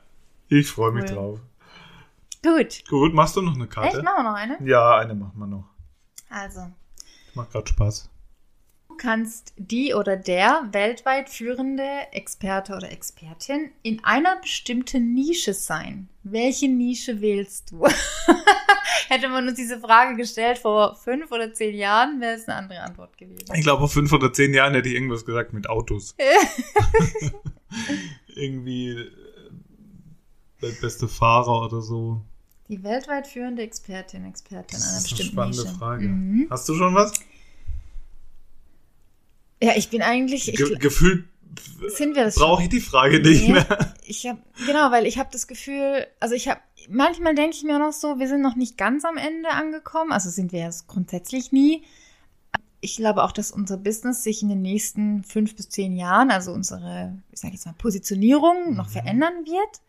[0.48, 1.16] Ich freue mich Cool.
[1.16, 1.40] drauf.
[2.42, 2.84] Gut.
[2.88, 3.72] Gut, machst du noch eine Echt?
[3.72, 4.02] Karte?
[4.02, 4.58] Machen wir noch eine?
[4.64, 5.64] Ja, eine machen wir noch.
[6.30, 6.70] Also,
[7.34, 8.10] Macht gerade Spaß.
[8.88, 16.08] du kannst die oder der weltweit führende Experte oder Expertin in einer bestimmten Nische sein.
[16.22, 17.86] Welche Nische wählst du?
[19.08, 22.80] Hätte man uns diese Frage gestellt vor fünf oder zehn Jahren, wäre es eine andere
[22.82, 23.46] Antwort gewesen.
[23.54, 26.14] Ich glaube, vor fünf oder zehn Jahren hätte ich irgendwas gesagt mit Autos.
[28.38, 29.10] Irgendwie äh,
[30.62, 32.22] der beste Fahrer oder so.
[32.68, 35.74] Die weltweit führende Expertin, Expertin Das einer ist eine bestimmten spannende Nische.
[35.78, 36.08] Frage.
[36.08, 36.46] Mhm.
[36.50, 37.12] Hast du schon was?
[39.62, 40.48] Ja, ich bin eigentlich.
[40.48, 41.24] Ich, Ge gefühlt
[41.96, 43.52] sind wir das brauche ich die Frage nicht Nee.
[43.54, 43.94] mehr.
[44.06, 47.78] Ich habe genau, weil ich habe das Gefühl, also ich habe manchmal denke ich mir
[47.78, 51.50] noch so, wir sind noch nicht ganz am Ende angekommen, also sind wir ja grundsätzlich
[51.52, 51.82] nie.
[52.80, 56.52] Ich glaube auch, dass unser Business sich in den nächsten fünf bis zehn Jahren, also
[56.52, 58.92] unsere, ich sage jetzt mal Positionierung, noch Mhm.
[58.92, 59.80] verändern wird.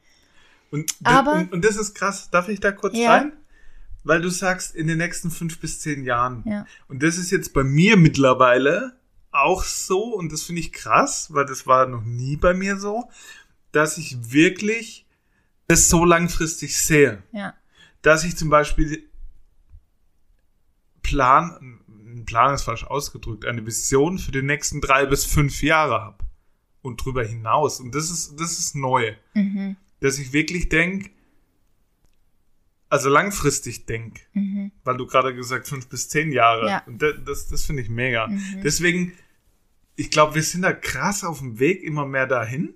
[0.71, 2.29] Und, Aber- und, und das ist krass.
[2.31, 3.15] Darf ich da kurz Ja.
[3.15, 3.33] rein?
[4.03, 6.43] Weil du sagst, in den nächsten fünf bis zehn Jahren.
[6.47, 8.95] Ja, Und das ist jetzt bei mir mittlerweile
[9.31, 13.09] auch so, und das finde ich krass, weil das war noch nie bei mir so,
[13.71, 15.05] dass ich wirklich
[15.67, 17.21] das so langfristig sehe.
[17.31, 17.53] ja,
[18.01, 19.03] Dass ich zum Beispiel
[21.03, 21.78] Plan,
[22.15, 26.17] ein Plan ist falsch ausgedrückt, eine Vision für die nächsten drei bis fünf Jahre habe.
[26.81, 27.79] Und drüber hinaus.
[27.81, 29.13] Und das ist, das ist neu.
[29.33, 29.75] mhm.
[29.99, 31.09] Dass ich wirklich denke,
[32.87, 34.71] also langfristig denk, Mhm.
[34.83, 36.67] weil du gerade gesagt fünf bis zehn Jahre.
[36.69, 36.83] Ja.
[36.87, 38.27] Und das, das, das finde ich mega.
[38.27, 38.61] Mhm.
[38.63, 39.13] Deswegen,
[39.95, 42.73] ich glaube, wir sind da krass auf dem Weg immer mehr dahin.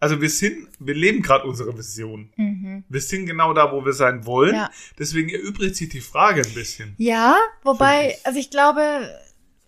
[0.00, 2.32] Also wir sind, wir leben gerade unsere Vision.
[2.36, 2.84] Mhm.
[2.88, 4.54] Wir sind genau da, wo wir sein wollen.
[4.54, 4.70] Ja.
[4.98, 6.94] Deswegen erübrigt sich die Frage ein bisschen.
[6.96, 8.82] Ja, wobei, also ich glaube,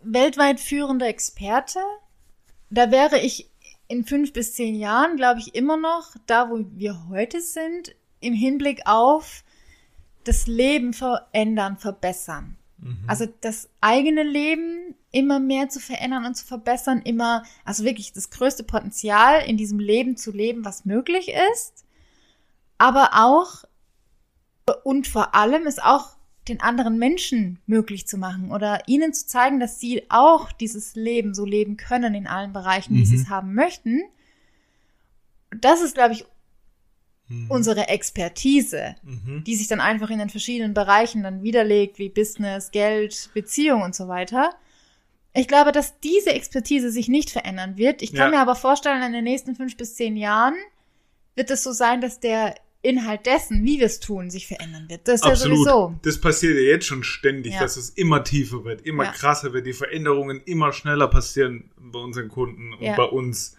[0.02, 1.80] weltweit führender Experte,
[2.70, 3.50] da wäre ich
[3.88, 8.32] in fünf bis zehn Jahren, glaube ich, immer noch da, wo wir heute sind, im
[8.32, 9.44] Hinblick auf
[10.24, 12.56] das Leben verändern, verbessern.
[13.06, 18.30] Also das eigene Leben immer mehr zu verändern und zu verbessern, immer, also wirklich das
[18.30, 21.84] größte Potenzial in diesem Leben zu leben, was möglich ist,
[22.78, 23.64] aber auch
[24.84, 26.16] und vor allem es auch
[26.48, 31.34] den anderen Menschen möglich zu machen oder ihnen zu zeigen, dass sie auch dieses Leben
[31.34, 34.00] so leben können in allen Bereichen, wie sie es haben möchten.
[35.50, 36.24] Das ist, glaube ich,
[37.28, 37.50] Mhm.
[37.50, 39.44] unsere Expertise, Mhm.
[39.44, 43.94] die sich dann einfach in den verschiedenen Bereichen dann widerlegt, wie Business, Geld, Beziehung und
[43.94, 44.50] so weiter.
[45.34, 48.02] Ich glaube, dass diese Expertise sich nicht verändern wird.
[48.02, 48.36] Ich kann Ja.
[48.38, 50.54] mir aber vorstellen, in den nächsten fünf bis zehn Jahren
[51.34, 55.06] wird es so sein, dass der Inhalt dessen, wie wir es tun, sich verändern wird.
[55.06, 55.58] Das ist Absolut.
[55.58, 55.94] ja sowieso.
[56.02, 57.60] Das passiert ja jetzt schon ständig, Ja.
[57.60, 59.12] dass es immer tiefer wird, immer Ja.
[59.12, 63.56] krasser wird, die Veränderungen immer schneller passieren bei unseren Kunden und bei uns.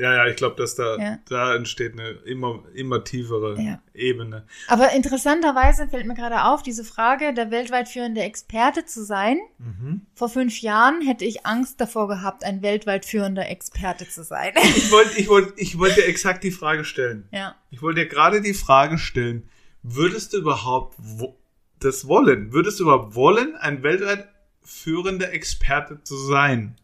[0.00, 1.18] Ja, ja, ich glaube, dass da, Ja.
[1.28, 3.82] da entsteht eine immer, immer tiefere Ja.
[3.92, 4.46] Ebene.
[4.68, 9.38] Aber interessanterweise fällt mir gerade auf, diese Frage, der weltweit führende Experte zu sein.
[9.58, 10.06] Mhm.
[10.14, 14.52] Vor fünf Jahren hätte ich Angst davor gehabt, ein weltweit führender Experte zu sein.
[14.76, 17.28] Ich wollte ich wollt, ich wollt dir exakt die Frage stellen.
[17.30, 17.54] ja.
[17.70, 19.48] Ich wollte dir gerade die Frage stellen,
[19.82, 21.36] würdest du überhaupt wo,
[21.78, 22.52] das wollen?
[22.52, 24.28] Würdest du überhaupt wollen, ein weltweit
[24.62, 26.76] führender Experte zu sein?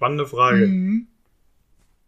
[0.00, 0.66] Spannende Frage.
[0.66, 1.08] Mhm.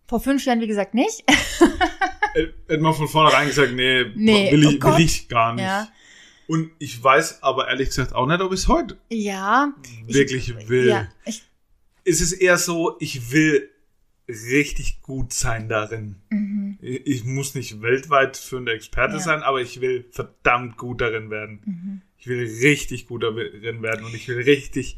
[0.08, 1.22] Vor fünf Jahren, wie gesagt, nicht.
[2.34, 4.96] Hätte man von vornherein gesagt, nee, Nee, will, oh ich, Gott.
[4.98, 5.64] will ich gar nicht.
[5.64, 5.88] Ja.
[6.46, 9.74] Und ich weiß aber ehrlich gesagt auch nicht, ob ich es heute Ja.
[10.06, 10.88] ich- wirklich will.
[10.88, 11.42] Ja, ich,
[12.04, 13.68] Es ist eher so, ich will
[14.26, 16.16] richtig gut sein darin.
[16.30, 19.20] mhm, Ich, ich muss nicht weltweit führender Experte Ja.
[19.20, 21.60] sein, aber ich will verdammt gut darin werden.
[21.66, 22.00] mhm.
[22.16, 24.96] Ich will richtig gut darin werden und ich will richtig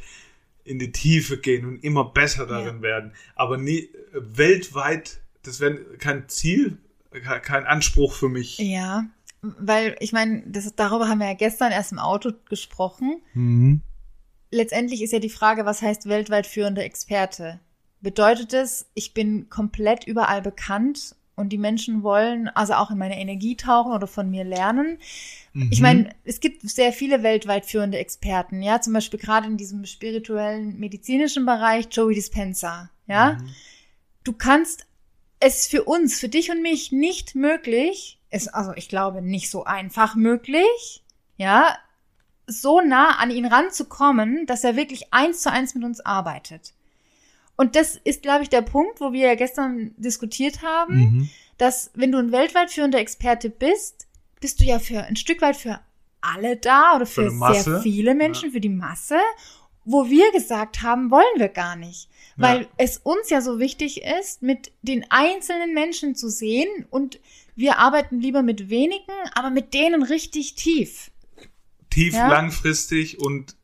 [0.65, 2.83] in die Tiefe gehen und immer besser darin Ja.
[2.83, 3.13] werden.
[3.37, 6.79] Aber nie weltweit, das wäre kein Ziel,
[7.11, 8.59] ke- kein Anspruch für mich.
[8.59, 9.05] ja.
[9.59, 13.21] Weil, ich meine, das, darüber haben wir ja gestern erst im Auto gesprochen.
[13.35, 13.83] Mhm.
[14.51, 17.61] Letztendlich ist ja die Frage, was heißt weltweit führender Experte?
[18.01, 23.19] Bedeutet es, ich bin komplett überall bekannt und die Menschen wollen also auch in meine
[23.19, 24.99] Energie tauchen oder von mir lernen?
[25.71, 25.83] Ich Mhm.
[25.83, 30.79] meine, es gibt sehr viele weltweit führende Experten, ja, zum Beispiel gerade in diesem spirituellen,
[30.79, 33.35] medizinischen Bereich, Joey Dispenza, ja.
[33.35, 33.49] Mhm.
[34.25, 34.87] Du kannst
[35.41, 39.65] es für uns, für dich und mich nicht möglich, ist also ich glaube nicht so
[39.65, 41.05] einfach möglich,
[41.37, 41.77] ja,
[42.47, 46.74] so nah an ihn ranzukommen, dass er wirklich eins zu eins mit uns arbeitet.
[47.57, 51.31] Und das ist, glaube ich, der Punkt, wo wir ja gestern diskutiert haben, Mhm.
[51.59, 54.07] dass wenn du ein weltweit führender Experte bist,
[54.41, 55.81] bist du ja für ein Stück weit für
[56.21, 59.19] alle da oder für, Für sehr viele Menschen, für die Masse,
[59.85, 62.09] wo wir gesagt haben, wollen wir gar nicht.
[62.37, 62.67] Weil Ja.
[62.79, 67.21] es uns ja so wichtig ist, mit den einzelnen Menschen zu sehen und
[67.55, 71.11] wir arbeiten lieber mit wenigen, aber mit denen richtig tief.
[71.91, 72.27] Tief, Ja.
[72.29, 73.55] langfristig und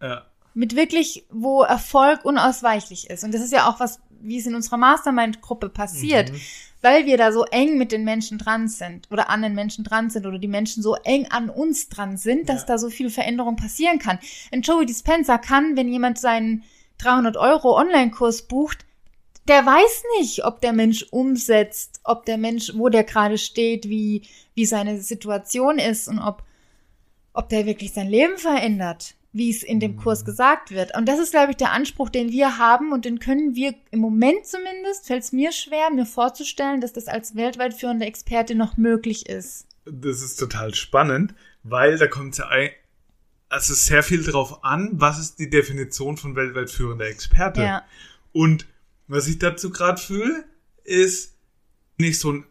[0.00, 0.16] äh,
[0.56, 3.24] Mit wirklich, wo Erfolg unausweichlich ist.
[3.24, 6.32] Und das ist ja auch was, wie es in unserer Mastermind-Gruppe passiert.
[6.32, 6.40] Mhm.
[6.82, 10.08] weil wir da so eng mit den Menschen dran sind oder an den Menschen dran
[10.08, 12.66] sind oder die Menschen so eng an uns dran sind, dass Ja.
[12.68, 14.20] da so viel Veränderung passieren kann.
[14.52, 16.62] Ein Joey Dispenza kann, wenn jemand seinen
[16.98, 18.84] 300 Euro Online-Kurs bucht,
[19.48, 24.22] der weiß nicht, ob der Mensch umsetzt, ob der Mensch, wo der gerade steht, wie,
[24.54, 26.44] wie seine Situation ist und ob,
[27.32, 30.96] ob der wirklich sein Leben verändert, wie es in dem Kurs gesagt wird.
[30.96, 34.00] Und das ist, glaube ich, der Anspruch, den wir haben und den können wir im
[34.00, 38.76] Moment zumindest, fällt es mir schwer, mir vorzustellen, dass das als weltweit führende Experte noch
[38.76, 39.66] möglich ist.
[39.84, 42.70] das ist total spannend, weil da kommt ja ein,
[43.48, 47.62] also sehr viel drauf an, was ist die Definition von weltweit führender Experte.
[47.62, 47.84] Ja.
[48.32, 48.66] Und
[49.06, 50.44] was ich dazu gerade fühle,
[50.84, 51.34] ist
[51.98, 52.44] nicht so ein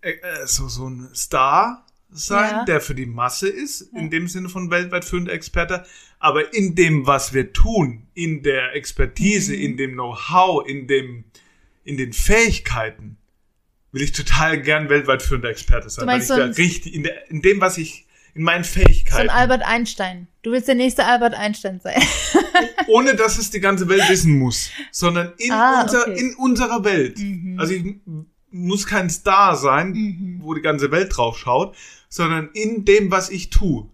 [0.00, 1.85] äh, äh, so, so ein Star
[2.16, 2.64] sein, Ja.
[2.64, 5.84] der für die Masse ist, in dem Sinne von weltweit führender Experte,
[6.18, 9.60] aber in dem, was wir tun, in der Expertise, Mhm.
[9.60, 11.24] in dem Know-how, in dem,
[11.84, 13.16] in den Fähigkeiten,
[13.92, 16.06] will ich total gern weltweit führender Experte sein.
[16.06, 19.30] Weil ich so da richtig, in, der, in dem, was ich, in meinen So Fähigkeiten,
[19.30, 20.26] ein Albert Einstein.
[20.42, 22.02] Du willst der nächste Albert Einstein sein.
[22.88, 26.18] ohne dass es die ganze Welt wissen muss, sondern in, Ah, unser, okay.
[26.20, 27.18] in unserer Welt.
[27.18, 27.56] Mhm.
[27.58, 27.94] Also ich
[28.50, 30.38] muss kein Star sein, Mhm.
[30.42, 31.76] wo die ganze Welt drauf schaut,
[32.08, 33.88] sondern in dem, was ich tue.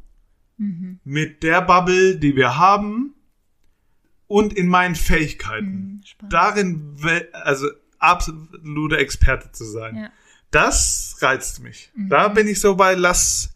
[0.57, 1.01] Mhm.
[1.05, 3.15] Mit der Bubble, die wir haben
[4.27, 6.03] und in meinen Fähigkeiten.
[6.23, 6.29] Mhm.
[6.29, 6.97] Darin,
[7.33, 9.97] also absoluter Experte zu sein.
[9.97, 10.11] Ja.
[10.51, 11.91] Das reizt mich.
[11.95, 12.09] Mhm.
[12.09, 13.55] Da bin ich so bei, lass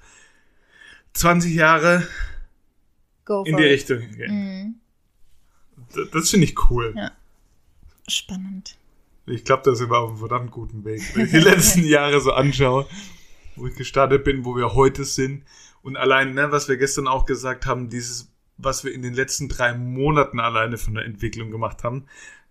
[1.12, 2.06] 20 Jahre
[3.24, 3.72] Go in die it.
[3.72, 4.34] Richtung gehen.
[4.34, 4.74] Mhm.
[5.94, 6.94] Das, das finde ich cool.
[6.96, 7.12] Ja.
[8.08, 8.76] Spannend.
[9.26, 11.02] Ich glaube, da sind wir auf einem verdammt guten Weg.
[11.14, 12.86] Wenn ich die letzten Jahre so anschaue,
[13.56, 15.44] wo ich gestartet bin, wo wir heute sind
[15.82, 19.48] und allein, ne, was wir gestern auch gesagt haben, dieses, was wir in den letzten
[19.48, 22.06] drei Monaten alleine von der Entwicklung gemacht haben,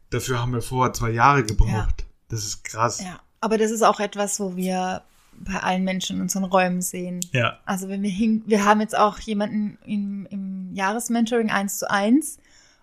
[0.09, 2.01] dafür haben wir vorher zwei Jahre gebraucht.
[2.01, 2.07] Ja.
[2.29, 3.01] Das ist krass.
[3.01, 3.19] Ja.
[3.41, 5.03] Aber das ist auch etwas, wo wir
[5.33, 7.19] bei allen Menschen in unseren Räumen sehen.
[7.33, 7.59] Ja.
[7.65, 12.37] Also wenn wir hin, wir haben jetzt auch jemanden im, im Jahresmentoring eins zu eins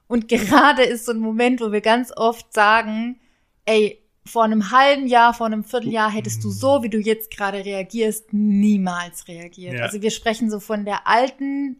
[0.06, 3.18] und gerade ist so ein Moment, wo wir ganz oft sagen,
[3.64, 7.64] ey, vor einem halben Jahr, vor einem Vierteljahr hättest du so, wie du jetzt gerade
[7.64, 9.74] reagierst, niemals reagiert.
[9.74, 9.82] Ja.
[9.84, 11.76] Also wir sprechen so von der alten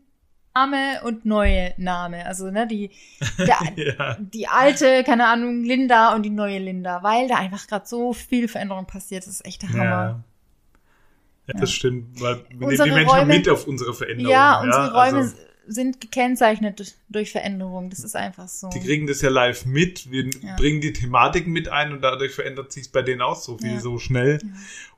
[0.54, 2.26] Name und neue Name.
[2.26, 2.90] Also ne, die,
[3.38, 4.16] der, Ja.
[4.20, 8.48] die alte, keine Ahnung, Linda und die neue Linda, weil da einfach gerade so viel
[8.48, 9.22] Veränderung passiert.
[9.26, 9.84] Das ist echt der Hammer.
[9.84, 10.24] Ja.
[11.48, 14.30] Ja, das stimmt, weil wir nehmen Unsere die Menschen Räume- mit auf unsere Veränderung.
[14.30, 15.36] Ja, unsere Räume also-
[15.66, 17.90] sind gekennzeichnet durch Veränderung.
[17.90, 18.68] Das ist einfach so.
[18.70, 20.10] Die kriegen das ja live mit.
[20.10, 20.56] Wir Ja.
[20.56, 23.80] bringen die Thematiken mit ein und dadurch verändert sich bei denen auch so viel Ja.
[23.80, 24.38] so schnell.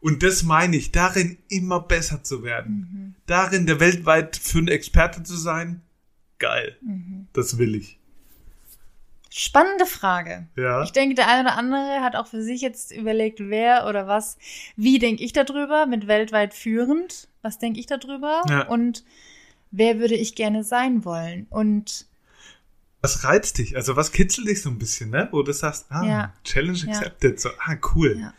[0.00, 2.88] Und das meine ich, darin immer besser zu werden.
[2.92, 3.14] Mhm.
[3.26, 5.82] Darin der weltweit führende Experte zu sein.
[6.38, 6.76] Geil.
[6.82, 7.28] Mhm.
[7.32, 7.98] Das will ich.
[9.36, 10.46] Spannende Frage.
[10.56, 10.84] Ja.
[10.84, 14.38] Ich denke, der eine oder andere hat auch für sich jetzt überlegt, wer oder was,
[14.76, 17.26] wie denke ich darüber mit weltweit führend?
[17.42, 18.42] Was denke ich darüber?
[18.48, 18.68] Ja.
[18.68, 19.04] Und
[19.76, 21.46] wer würde ich gerne sein wollen?
[21.50, 22.06] Und
[23.02, 23.76] Was reizt dich?
[23.76, 25.28] Also was kitzelt dich so ein bisschen, ne?
[25.32, 26.32] Wo du sagst, ah, Ja.
[26.44, 26.88] Challenge Ja.
[26.92, 27.40] accepted.
[27.40, 28.16] So, ah, cool.
[28.18, 28.32] Ja.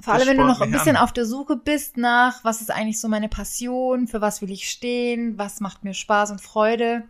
[0.00, 1.02] vor allem, wenn du noch ein bisschen an.
[1.02, 4.70] auf der Suche bist nach, was ist eigentlich so meine Passion, für was will ich
[4.70, 7.02] stehen, was macht mir Spaß und Freude,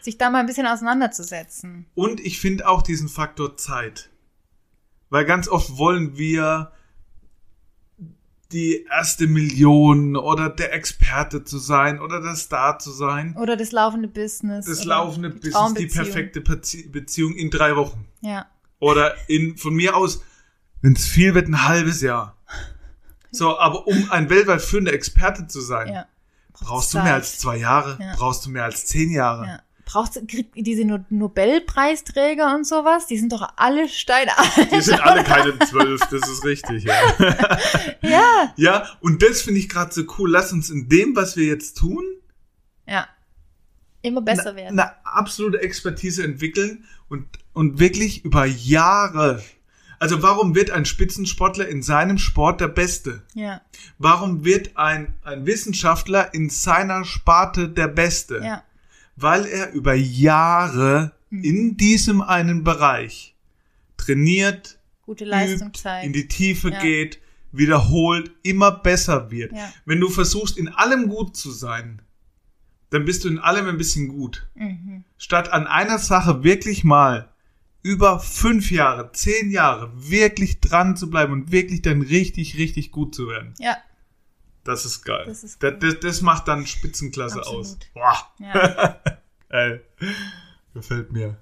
[0.00, 1.86] sich da mal ein bisschen auseinanderzusetzen.
[1.94, 4.10] Und ich finde auch diesen Faktor Zeit.
[5.08, 6.72] Weil ganz oft wollen wir
[8.54, 13.36] die erste Million oder der Experte zu sein oder der Star zu sein.
[13.36, 14.64] Oder das laufende Business.
[14.66, 18.06] Das laufende die Business, die perfekte Bezie- Beziehung in drei Wochen.
[18.22, 18.46] Ja.
[18.78, 20.22] Oder in, von mir aus,
[20.80, 22.36] wenn es viel wird, ein halbes Jahr.
[23.30, 26.06] So, aber um ein weltweit führender Experte zu sein, ja.
[26.52, 28.14] brauchst du mehr als zwei Jahre, Ja.
[28.16, 29.46] brauchst du mehr als zehn Jahre.
[29.46, 29.60] Ja.
[29.86, 33.06] Kriegt diese No- Nobelpreisträger und sowas?
[33.06, 34.72] Die sind doch alle steinalt.
[34.72, 36.94] Die sind alle keine zwölf, das ist richtig, ja.
[38.02, 38.52] ja.
[38.56, 40.30] Ja, und das finde ich gerade so cool.
[40.30, 42.04] Lass uns in dem, was wir jetzt tun,
[42.86, 43.08] Ja.
[44.02, 44.78] Immer besser werden.
[44.78, 49.42] eine absolute Expertise entwickeln und, und wirklich über Jahre.
[49.98, 53.22] Also warum wird ein Spitzensportler in seinem Sport der Beste?
[53.32, 53.62] Ja.
[53.96, 58.40] Warum wird ein, ein Wissenschaftler in seiner Sparte der Beste?
[58.44, 58.62] Ja.
[59.16, 61.42] Weil er über Jahre Mhm.
[61.44, 63.34] in diesem einen Bereich
[63.96, 66.06] trainiert, Gute Leistung übt, zeigt.
[66.06, 66.80] in die Tiefe Ja.
[66.80, 67.20] geht,
[67.52, 69.52] wiederholt, immer besser wird.
[69.52, 69.72] Ja.
[69.84, 72.02] Wenn du versuchst, in allem gut zu sein,
[72.90, 74.46] dann bist du in allem ein bisschen gut.
[74.54, 75.04] Mhm.
[75.18, 77.28] Statt an einer Sache wirklich mal
[77.82, 83.14] über fünf Jahre, zehn Jahre wirklich dran zu bleiben und wirklich dann richtig, richtig gut
[83.14, 83.54] zu werden.
[83.58, 83.76] Ja.
[84.64, 85.24] Das ist geil.
[85.26, 87.60] Das ist das, das, das macht dann Spitzenklasse Absolut.
[87.60, 87.78] aus.
[87.92, 89.00] Boah, Ja.
[89.50, 89.80] ey.
[90.72, 91.36] Gefällt mir.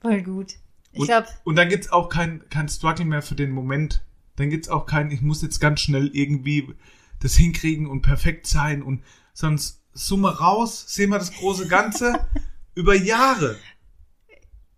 [0.00, 0.54] Voll gut.
[0.92, 1.10] Ich Und,
[1.44, 4.02] und dann gibt's auch kein, kein Struggle mehr für den Moment.
[4.36, 6.74] Dann gibt's auch kein, ich muss jetzt ganz schnell irgendwie
[7.20, 12.26] das hinkriegen und perfekt sein und sonst Summe raus, sehen wir das große Ganze
[12.74, 13.58] über Jahre.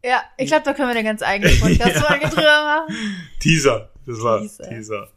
[0.05, 2.43] ja, ich glaube, da können wir eine ganz eigene Podcast-Folge drüber
[2.89, 2.97] machen.
[3.39, 4.69] Teaser, das war Teaser.
[4.69, 5.09] Teaser.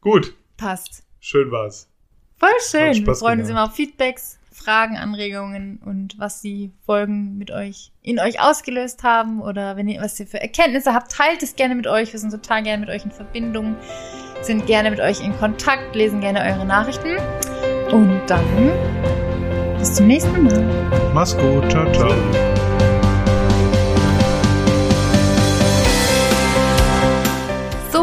[0.00, 1.04] Gut, Passt.
[1.20, 1.88] Schön war's.
[2.38, 3.06] Voll schön.
[3.06, 8.18] Wir freuen uns immer auf Feedbacks, Fragen, Anregungen und was die Folgen mit euch, in
[8.18, 11.86] euch ausgelöst haben oder wenn ihr, was ihr für Erkenntnisse habt, teilt es gerne mit
[11.86, 12.12] euch.
[12.12, 13.76] Wir sind total gerne mit euch in Verbindung,
[14.40, 17.16] sind gerne mit euch in Kontakt, lesen gerne eure Nachrichten.
[17.92, 18.44] Und dann
[19.78, 21.12] bis zum nächsten Mal.
[21.12, 22.49] Mach's gut, ciao, ciao.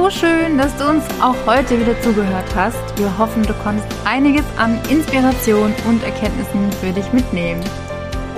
[0.08, 2.78] So schön, dass du uns auch heute wieder zugehört hast.
[2.98, 7.62] Wir hoffen, du konntest einiges an Inspiration und Erkenntnissen für dich mitnehmen.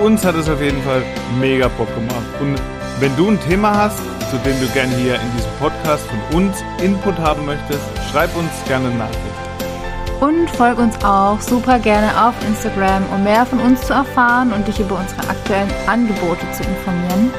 [0.00, 1.04] Uns hat es auf jeden Fall
[1.38, 2.26] mega Bock gemacht.
[2.40, 2.60] Und
[2.98, 3.98] wenn du ein Thema hast,
[4.32, 8.50] zu dem du gerne hier in diesem Podcast von uns Input haben möchtest, schreib uns
[8.66, 10.20] gerne eine Nachricht.
[10.20, 14.66] Und folg uns auch super gerne auf Instagram, um mehr von uns zu erfahren und
[14.66, 17.30] dich über unsere aktuellen Angebote zu informieren.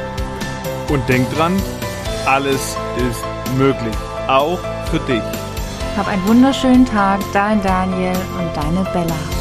[0.88, 1.62] Und denk dran,
[2.26, 3.26] alles ist
[3.58, 3.98] möglich.
[4.32, 4.60] Auch
[4.90, 5.22] für dich.
[5.98, 9.41] Hab einen wunderschönen Tag, dein Daniel und deine Bella.